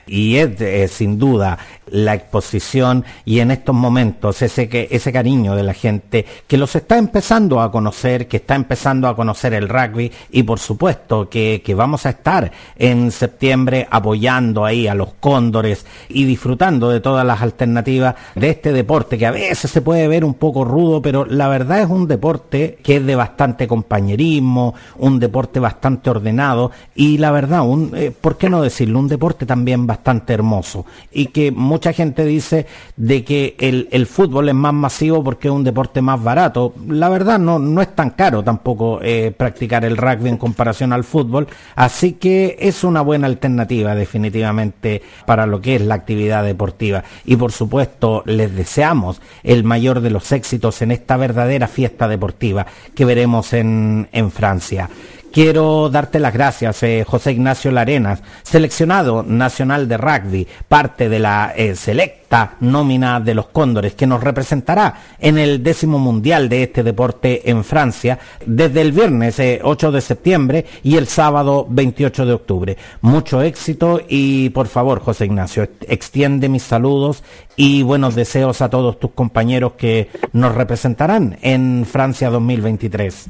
Y 0.07 0.37
es 0.37 0.61
eh, 0.61 0.87
sin 0.87 1.19
duda 1.19 1.59
la 1.91 2.15
exposición 2.15 3.05
y 3.25 3.41
en 3.41 3.51
estos 3.51 3.75
momentos 3.75 4.43
ese, 4.43 4.69
ese 4.91 5.13
cariño 5.13 5.55
de 5.55 5.63
la 5.63 5.75
gente 5.75 6.25
que 6.47 6.57
los 6.57 6.75
está 6.75 6.99
empezando 6.99 7.61
a 7.61 7.71
conocer, 7.71 8.29
que 8.29 8.39
está 8.39 8.55
empezando 8.55 9.09
a 9.09 9.17
conocer 9.17 9.55
el 9.55 9.69
rugby 9.69 10.11
y 10.31 10.43
por 10.43 10.59
supuesto 10.59 11.29
que, 11.29 11.63
que 11.65 11.75
vamos 11.75 12.07
a 12.07 12.11
estar 12.11 12.51
en 12.77 13.11
septiembre 13.11 13.87
apoyando 13.91 14.65
ahí 14.65 14.89
a 14.89 14.95
los 14.95 15.15
cóndores 15.21 15.87
y 16.09 16.25
disfrutando 16.25 16.91
de 16.91 17.01
todas 17.01 17.25
las 17.25 17.43
alternativas 17.43 18.15
de 18.35 18.51
este 18.51 18.73
deporte 18.73 19.19
que 19.19 19.27
a 19.27 19.31
veces 19.31 19.71
se 19.71 19.83
puede 19.83 20.09
ver 20.09 20.25
un 20.25 20.35
poco 20.35 20.65
rudo, 20.65 21.01
pero 21.03 21.25
la 21.25 21.49
verdad 21.49 21.81
es 21.81 21.89
un 21.89 22.09
deporte 22.09 22.79
que 22.83 22.97
es 22.97 23.07
de 23.07 23.15
bastante 23.15 23.69
compañerismo, 23.69 24.75
un 24.97 25.19
deporte 25.19 25.61
bastante 25.61 26.11
ordenado 26.11 26.71
y 26.95 27.19
la 27.19 27.31
verdad, 27.31 27.63
un, 27.63 27.93
eh, 27.95 28.13
¿por 28.19 28.37
qué 28.37 28.49
no 28.49 28.63
decirlo? 28.63 28.99
Un 28.99 29.09
deporte 29.09 29.47
también 29.47 29.87
bastante 29.87 30.33
hermoso 30.33 30.85
y 31.13 31.27
que 31.27 31.51
mucha 31.77 31.93
gente 31.93 32.25
dice 32.25 32.65
de 32.97 33.23
que 33.23 33.55
el, 33.59 34.07
fútbol 34.07 34.49
es 34.49 34.55
más 34.55 34.73
masivo 34.73 35.23
porque 35.23 35.49
es 35.49 35.53
un 35.53 35.63
deporte 35.63 36.01
más 36.01 36.23
barato. 36.23 36.73
La 36.89 37.11
verdad 37.11 37.39
no, 37.39 37.59
no 37.59 37.83
es 37.83 37.95
tan 37.95 38.11
caro 38.11 38.43
tampoco 38.43 38.99
eh, 39.03 39.31
practicar 39.37 39.85
el 39.85 39.99
rugby 39.99 40.31
en 40.31 40.39
comparación 40.39 40.95
al 40.95 41.05
fútbol, 41.05 41.49
así 41.75 42.15
que 42.15 42.57
es 42.59 42.83
una 42.83 43.03
buena 43.03 43.27
alternativa 43.27 43.95
definitivamente 43.95 45.03
para 45.27 45.47
lo 45.47 45.61
que 45.61 45.77
es 45.77 45.83
la 45.83 45.97
actividad 45.97 46.45
deportiva. 46.45 47.05
Y 47.27 47.37
por 47.37 47.53
supuesto 47.53 48.23
les 48.25 48.57
deseamos 48.57 49.21
el 49.43 49.63
mayor 49.63 50.01
de 50.01 50.09
los 50.09 50.33
éxitos 50.33 50.81
en 50.81 50.93
esta 50.93 51.19
verdadera 51.19 51.69
fiesta 51.69 52.09
deportiva 52.09 52.67
que 52.95 53.05
veremos 53.05 53.53
en, 53.53 54.09
en 54.13 54.31
Francia. 54.31 54.89
Quiero 55.33 55.91
darte 55.91 56.19
las 56.19 56.33
gracias, 56.33 56.83
eh, 56.83 57.05
José 57.07 57.33
Ignacio 57.33 57.71
Larenas, 57.71 58.23
seleccionado 58.43 59.23
nacional 59.23 59.87
de 59.87 59.99
rugby, 59.99 60.47
parte 60.67 61.11
de 61.11 61.19
la 61.19 61.53
eh, 61.55 61.77
selecta 61.77 62.55
nómina 62.61 63.21
de 63.21 63.35
los 63.35 63.49
Cóndores, 63.49 63.95
que 63.95 64.07
nos 64.07 64.25
representará 64.25 64.95
en 65.19 65.37
el 65.37 65.63
décimo 65.63 65.99
mundial 65.99 66.49
de 66.49 66.63
este 66.63 66.83
deporte 66.83 67.51
en 67.51 67.65
Francia 67.65 68.19
desde 68.47 68.81
el 68.81 68.93
viernes 68.93 69.37
8 69.63 69.89
eh, 69.89 69.93
de 69.93 70.01
septiembre 70.01 70.67
y 70.83 70.97
el 70.97 71.07
sábado 71.07 71.67
28 71.69 72.25
de 72.25 72.33
octubre. 72.33 72.77
Mucho 73.03 73.43
éxito 73.43 74.01
y 74.09 74.49
por 74.51 74.69
favor, 74.69 75.01
José 75.01 75.27
Ignacio, 75.27 75.69
extiende 75.87 76.49
mis 76.49 76.63
saludos 76.63 77.23
y 77.57 77.83
buenos 77.83 78.15
deseos 78.15 78.63
a 78.63 78.71
todos 78.71 78.99
tus 78.99 79.11
compañeros 79.11 79.73
que 79.77 80.09
nos 80.33 80.55
representarán 80.55 81.39
en 81.43 81.85
Francia 81.85 82.31
2023. 82.31 83.29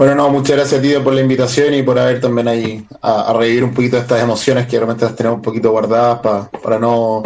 Bueno, 0.00 0.14
no, 0.14 0.30
muchas 0.30 0.56
gracias 0.56 0.78
a 0.78 0.82
ti 0.82 0.94
por 1.04 1.12
la 1.12 1.20
invitación 1.20 1.74
y 1.74 1.82
por 1.82 1.98
haber 1.98 2.22
también 2.22 2.48
ahí 2.48 2.86
a, 3.02 3.34
revivir 3.34 3.64
un 3.64 3.74
poquito 3.74 3.98
estas 3.98 4.22
emociones 4.22 4.66
que 4.66 4.78
realmente 4.78 5.04
las 5.04 5.14
tenemos 5.14 5.36
un 5.36 5.42
poquito 5.42 5.72
guardadas 5.72 6.20
para 6.62 6.78
no, 6.78 7.22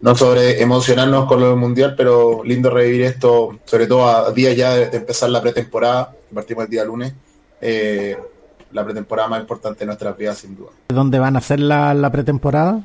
no 0.00 0.14
sobre 0.16 0.60
emocionarnos 0.60 1.26
con 1.26 1.38
lo 1.38 1.50
del 1.50 1.56
mundial, 1.56 1.94
pero 1.96 2.42
lindo 2.42 2.68
revivir 2.68 3.02
esto, 3.02 3.60
sobre 3.64 3.86
todo 3.86 4.08
a 4.08 4.32
días 4.32 4.56
ya 4.56 4.74
de, 4.74 4.96
empezar 4.96 5.30
la 5.30 5.40
pretemporada, 5.40 6.14
partimos 6.34 6.64
el 6.64 6.70
día 6.70 6.84
lunes, 6.84 7.14
eh, 7.60 8.16
la 8.72 8.84
pretemporada 8.84 9.28
más 9.28 9.40
importante 9.42 9.78
de 9.78 9.86
nuestra 9.86 10.10
vida 10.10 10.34
sin 10.34 10.56
duda. 10.56 10.70
¿Dónde 10.88 11.20
van 11.20 11.36
a 11.36 11.38
hacer 11.38 11.60
la, 11.60 11.94
la 11.94 12.10
pretemporada? 12.10 12.84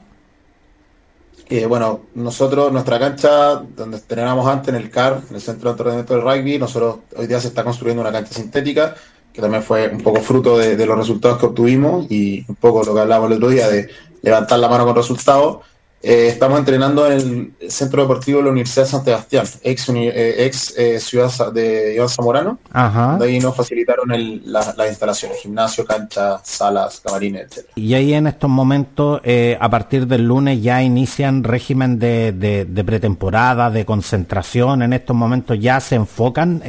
Eh, 1.50 1.66
bueno, 1.66 2.02
nosotros, 2.14 2.72
nuestra 2.72 3.00
cancha, 3.00 3.56
donde 3.56 4.00
teníamos 4.02 4.46
antes 4.46 4.70
en 4.70 4.76
el 4.76 4.92
CAR, 4.92 5.20
en 5.28 5.36
el 5.36 5.42
Centro 5.42 5.72
de 5.72 5.74
Entrenamiento 5.74 6.14
del 6.14 6.22
Rugby, 6.22 6.60
nosotros 6.60 6.98
hoy 7.16 7.26
día 7.26 7.42
se 7.42 7.48
está 7.48 7.64
construyendo 7.64 8.02
una 8.02 8.12
cancha 8.12 8.36
sintética 8.36 8.96
que 9.34 9.42
también 9.42 9.64
fue 9.64 9.90
un 9.90 10.02
poco 10.02 10.22
fruto 10.22 10.58
de, 10.58 10.86
los 10.86 10.98
resultados 10.98 11.40
que 11.40 11.46
obtuvimos 11.46 12.10
y 12.10 12.46
un 12.48 12.56
poco 12.56 12.84
lo 12.84 12.94
que 12.94 13.00
hablábamos 13.00 13.32
el 13.32 13.38
otro 13.38 13.50
día 13.50 13.70
de 13.70 13.90
levantar 14.22 14.60
la 14.60 14.70
mano 14.70 14.86
con 14.86 14.96
resultados. 14.96 15.60
Eh, 16.04 16.28
estamos 16.30 16.58
entrenando 16.58 17.10
en 17.12 17.54
el 17.60 17.72
Centro 17.72 18.02
Deportivo 18.02 18.40
de 18.40 18.46
la 18.46 18.52
Universidad 18.52 18.86
de 18.86 18.90
San 18.90 19.06
Sebastián, 19.06 19.46
ex, 19.62 19.90
eh, 19.90 20.46
ex 20.46 20.74
eh, 20.76 21.00
ciudad 21.00 21.54
de 21.54 21.94
Iván 21.96 22.10
Zamorano. 22.10 22.58
Ajá. 22.72 23.18
De 23.20 23.28
ahí 23.28 23.40
nos 23.40 23.56
facilitaron 23.56 24.10
las 24.46 24.90
instalaciones, 24.90 25.38
gimnasio, 25.38 25.86
cancha, 25.86 26.40
salas, 26.44 27.02
camarines, 27.02 27.44
etc. 27.44 27.66
Y 27.76 27.94
ahí 27.94 28.14
en 28.16 28.26
estos 28.26 28.50
momentos, 28.50 29.22
a 29.60 29.70
partir 29.70 30.08
del 30.08 30.28
lunes, 30.28 30.62
ya 30.62 30.82
inician 30.82 31.44
régimen 31.44 32.00
de, 32.00 32.32
de, 32.32 32.84
pretemporada, 32.84 33.70
de 33.70 33.86
concentración. 33.86 34.82
En 34.82 34.94
estos 34.94 35.16
momentos 35.16 35.60
ya 35.60 35.80
se 35.80 35.96
enfocan 35.96 36.64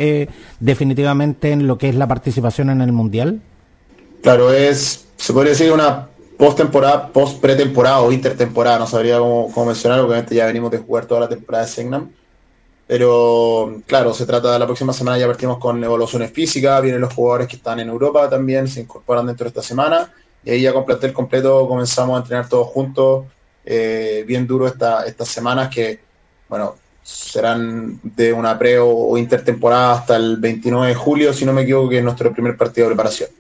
definitivamente 0.60 1.52
en 1.52 1.66
lo 1.66 1.78
que 1.78 1.88
es 1.88 1.94
la 1.94 2.06
participación 2.06 2.68
en 2.68 2.82
el 2.82 2.92
Mundial. 2.92 3.40
Claro, 4.22 4.52
es, 4.52 5.06
se 5.16 5.32
podría 5.32 5.52
decir 5.52 5.72
una 5.72 6.08
post-temporada, 6.42 7.06
post-pretemporada 7.12 8.00
o 8.00 8.10
intertemporada, 8.10 8.76
no 8.76 8.86
sabría 8.88 9.18
cómo, 9.18 9.64
mencionar, 9.64 10.00
obviamente 10.00 10.34
ya 10.34 10.44
venimos 10.46 10.72
de 10.72 10.78
jugar 10.78 11.06
toda 11.06 11.20
la 11.20 11.28
temporada 11.28 11.64
de 11.64 11.70
Segnam. 11.70 12.10
Pero 12.88 13.80
claro, 13.86 14.12
se 14.12 14.26
trata 14.26 14.52
de 14.52 14.58
la 14.58 14.66
próxima 14.66 14.92
semana, 14.92 15.18
ya 15.18 15.28
partimos 15.28 15.58
con 15.58 15.84
evoluciones 15.84 16.32
físicas, 16.32 16.82
vienen 16.82 17.00
los 17.00 17.14
jugadores 17.14 17.46
que 17.46 17.54
están 17.54 17.78
en 17.78 17.90
Europa 17.90 18.28
también, 18.28 18.66
se 18.66 18.80
incorporan 18.80 19.24
dentro 19.24 19.44
de 19.44 19.50
esta 19.50 19.62
semana, 19.62 20.12
y 20.44 20.50
ahí 20.50 20.62
ya 20.62 20.72
con 20.72 20.84
plantel 20.84 21.12
completo 21.12 21.68
comenzamos 21.68 22.16
a 22.16 22.22
entrenar 22.22 22.48
todos 22.48 22.66
juntos, 22.66 23.26
eh, 23.64 24.24
bien 24.26 24.44
duro 24.44 24.66
esta, 24.66 25.06
estas 25.06 25.28
semanas 25.28 25.68
que, 25.68 26.00
bueno, 26.48 26.74
serán 27.04 28.00
de 28.02 28.32
una 28.32 28.58
pre 28.58 28.80
o 28.80 29.16
intertemporada 29.16 29.92
hasta 29.92 30.16
el 30.16 30.38
29 30.38 30.88
de 30.88 30.94
julio, 30.96 31.32
si 31.32 31.44
no 31.44 31.52
me 31.52 31.62
equivoco, 31.62 31.90
que 31.90 31.98
es 31.98 32.04
nuestro 32.04 32.32
primer 32.32 32.56
partido 32.56 32.88
de 32.88 32.94
preparación. 32.94 33.30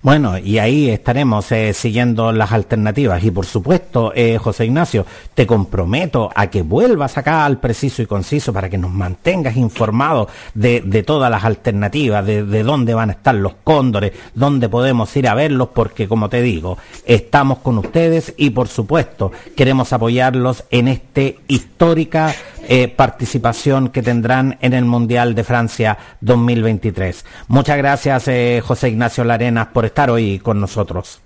Bueno, 0.00 0.38
y 0.38 0.58
ahí 0.58 0.90
estaremos 0.90 1.50
eh, 1.50 1.72
siguiendo 1.72 2.30
las 2.30 2.52
alternativas. 2.52 3.22
Y 3.24 3.32
por 3.32 3.46
supuesto, 3.46 4.12
eh, 4.14 4.38
José 4.38 4.66
Ignacio, 4.66 5.04
te 5.34 5.44
comprometo 5.44 6.30
a 6.36 6.46
que 6.46 6.62
vuelvas 6.62 7.18
acá 7.18 7.44
al 7.44 7.58
preciso 7.58 8.00
y 8.00 8.06
conciso 8.06 8.52
para 8.52 8.70
que 8.70 8.78
nos 8.78 8.92
mantengas 8.92 9.56
informados 9.56 10.28
de, 10.54 10.80
todas 11.04 11.32
las 11.32 11.44
alternativas, 11.44 12.24
de, 12.24 12.44
de, 12.44 12.62
dónde 12.62 12.94
van 12.94 13.10
a 13.10 13.14
estar 13.14 13.34
los 13.34 13.54
cóndores, 13.64 14.12
dónde 14.34 14.68
podemos 14.68 15.16
ir 15.16 15.26
a 15.26 15.34
verlos, 15.34 15.70
porque 15.74 16.06
como 16.06 16.28
te 16.28 16.42
digo, 16.42 16.78
estamos 17.04 17.58
con 17.58 17.78
ustedes 17.78 18.34
y 18.36 18.50
por 18.50 18.68
supuesto 18.68 19.32
queremos 19.56 19.92
apoyarlos 19.92 20.62
en 20.70 20.86
este 20.86 21.40
histórica 21.48 22.34
eh, 22.70 22.86
participación 22.88 23.88
que 23.88 24.02
tendrán 24.02 24.58
en 24.60 24.74
el 24.74 24.84
Mundial 24.84 25.34
de 25.34 25.42
Francia 25.42 25.96
2023. 26.20 27.24
Muchas 27.48 27.78
gracias, 27.78 28.24
José 28.62 28.88
Ignacio 28.90 29.24
Larenas, 29.24 29.68
por 29.68 29.87
estar 29.88 30.10
hoy 30.10 30.38
con 30.38 30.60
nosotros. 30.60 31.20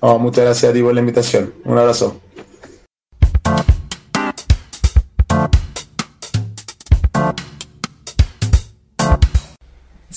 Oh, 0.00 0.18
muchas 0.18 0.44
gracias 0.44 0.70
a 0.70 0.74
ti 0.74 0.82
por 0.82 0.94
la 0.94 1.00
invitación. 1.00 1.52
Un 1.64 1.78
abrazo. 1.78 2.20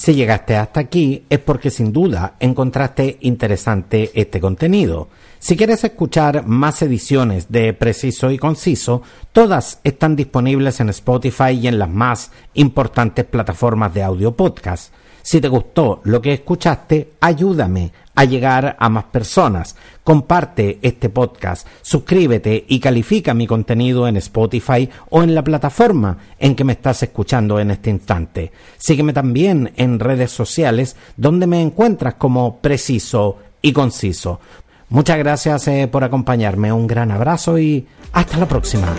Si 0.04 0.14
llegaste 0.16 0.58
hasta 0.58 0.82
aquí 0.82 1.24
es 1.30 1.40
porque 1.40 1.70
sin 1.70 1.94
duda 1.94 2.36
encontraste 2.42 3.20
interesante 3.22 4.12
este 4.14 4.42
contenido. 4.42 5.08
Si 5.40 5.56
quieres 5.56 5.82
escuchar 5.86 6.46
más 6.46 6.82
ediciones 6.82 7.50
de 7.50 7.74
Preciso 7.74 8.30
y 8.30 8.38
Conciso, 8.38 9.02
todas 9.32 9.80
están 9.86 10.18
disponibles 10.18 10.82
en 10.82 10.90
Spotify 10.90 11.52
y 11.52 11.68
en 11.70 11.80
las 11.80 11.90
más 11.90 12.32
importantes 12.54 13.24
plataformas 13.24 13.94
de 13.94 14.04
audio 14.04 14.36
podcast. 14.36 14.94
Si 15.24 15.40
te 15.40 15.48
gustó 15.48 16.02
lo 16.04 16.22
que 16.22 16.34
escuchaste, 16.34 17.14
ayúdame 17.22 17.94
a 18.14 18.26
llegar 18.26 18.76
a 18.78 18.90
más 18.90 19.06
personas. 19.06 19.74
Comparte 20.04 20.80
este 20.82 21.08
podcast, 21.08 21.66
suscríbete 21.82 22.66
y 22.68 22.78
califica 22.82 23.34
mi 23.34 23.48
contenido 23.48 24.06
en 24.06 24.18
Spotify 24.18 24.90
o 25.10 25.24
en 25.24 25.34
la 25.34 25.42
plataforma 25.42 26.18
en 26.38 26.56
que 26.56 26.66
me 26.66 26.74
estás 26.74 27.04
escuchando 27.04 27.58
en 27.58 27.72
este 27.72 27.90
instante. 27.90 28.52
Sígueme 28.78 29.14
también 29.14 29.72
en 29.78 29.98
redes 29.98 30.30
sociales 30.30 30.98
donde 31.16 31.48
me 31.48 31.62
encuentras 31.62 32.16
como 32.16 32.58
preciso 32.58 33.38
y 33.62 33.72
conciso. 33.72 34.42
Muchas 34.90 35.18
gracias 35.18 35.70
eh, 35.70 35.88
por 35.90 36.04
acompañarme, 36.04 36.74
un 36.74 36.86
gran 36.86 37.12
abrazo 37.12 37.58
y 37.58 37.88
hasta 38.12 38.38
la 38.38 38.48
próxima. 38.50 38.94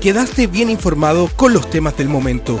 Quedaste 0.00 0.48
bien 0.48 0.70
informado 0.70 1.28
con 1.36 1.52
los 1.52 1.70
temas 1.70 1.96
del 1.96 2.08
momento 2.08 2.60